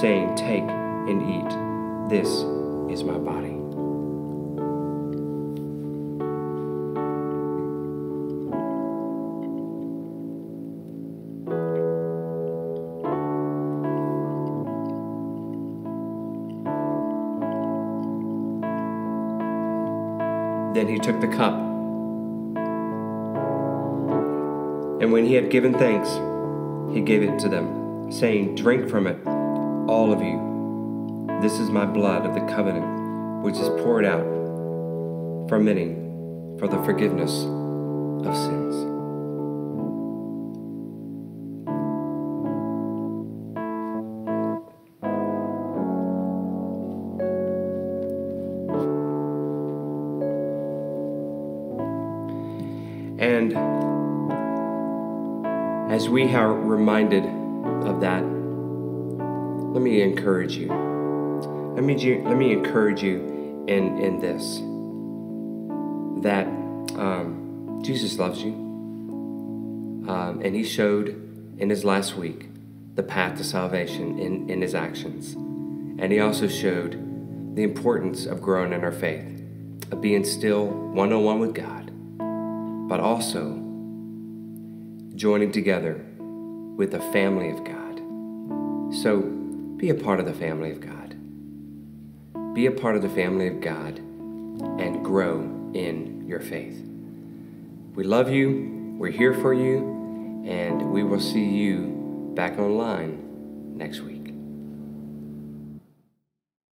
saying, 0.00 0.34
Take 0.34 0.64
and 0.64 1.22
eat. 1.22 2.10
This 2.10 2.28
is 2.92 3.04
my 3.04 3.18
body. 3.18 3.53
He 20.94 21.00
took 21.00 21.20
the 21.20 21.26
cup. 21.26 21.54
And 25.02 25.12
when 25.12 25.26
he 25.26 25.34
had 25.34 25.50
given 25.50 25.74
thanks, 25.74 26.08
he 26.94 27.00
gave 27.00 27.24
it 27.24 27.36
to 27.40 27.48
them, 27.48 28.12
saying, 28.12 28.54
Drink 28.54 28.88
from 28.88 29.08
it, 29.08 29.18
all 29.90 30.12
of 30.12 30.22
you. 30.22 31.36
This 31.42 31.58
is 31.58 31.68
my 31.68 31.84
blood 31.84 32.24
of 32.24 32.34
the 32.34 32.40
covenant, 32.54 33.42
which 33.42 33.56
is 33.56 33.68
poured 33.82 34.04
out 34.04 34.24
for 35.48 35.58
many 35.58 35.96
for 36.60 36.68
the 36.68 36.80
forgiveness 36.84 37.42
of 37.42 38.36
sins. 38.36 38.93
And 53.24 53.54
as 55.90 56.10
we 56.10 56.34
are 56.34 56.52
reminded 56.52 57.24
of 57.24 58.02
that, 58.02 58.22
let 58.22 59.82
me 59.82 60.02
encourage 60.02 60.56
you. 60.56 60.68
Let 60.68 61.84
me, 61.84 62.22
let 62.22 62.36
me 62.36 62.52
encourage 62.52 63.02
you 63.02 63.64
in, 63.66 63.98
in 63.98 64.20
this 64.20 64.58
that 66.22 66.46
um, 66.98 67.80
Jesus 67.82 68.18
loves 68.18 68.42
you. 68.42 68.52
Um, 70.06 70.42
and 70.44 70.54
he 70.54 70.62
showed 70.62 71.08
in 71.58 71.70
his 71.70 71.82
last 71.82 72.16
week 72.16 72.48
the 72.94 73.02
path 73.02 73.38
to 73.38 73.44
salvation 73.44 74.18
in, 74.18 74.50
in 74.50 74.60
his 74.60 74.74
actions. 74.74 75.32
And 75.32 76.12
he 76.12 76.20
also 76.20 76.46
showed 76.46 76.92
the 77.56 77.62
importance 77.62 78.26
of 78.26 78.42
growing 78.42 78.74
in 78.74 78.84
our 78.84 78.92
faith, 78.92 79.42
of 79.90 80.02
being 80.02 80.24
still 80.24 80.66
one 80.66 81.10
on 81.10 81.24
one 81.24 81.38
with 81.40 81.54
God, 81.54 81.83
but 82.88 83.00
also 83.00 83.60
joining 85.14 85.52
together 85.52 86.04
with 86.76 86.90
the 86.90 87.00
family 87.12 87.50
of 87.50 87.64
God. 87.64 88.00
So 88.94 89.20
be 89.76 89.90
a 89.90 89.94
part 89.94 90.20
of 90.20 90.26
the 90.26 90.32
family 90.34 90.70
of 90.70 90.80
God. 90.80 91.14
Be 92.54 92.66
a 92.66 92.72
part 92.72 92.96
of 92.96 93.02
the 93.02 93.08
family 93.08 93.48
of 93.48 93.60
God 93.60 93.98
and 93.98 95.04
grow 95.04 95.40
in 95.74 96.26
your 96.26 96.40
faith. 96.40 96.80
We 97.94 98.04
love 98.04 98.30
you, 98.30 98.96
we're 98.98 99.10
here 99.10 99.34
for 99.34 99.52
you, 99.52 100.44
and 100.46 100.92
we 100.92 101.02
will 101.02 101.20
see 101.20 101.44
you 101.44 102.32
back 102.34 102.58
online 102.58 103.76
next 103.76 104.00
week. 104.00 104.13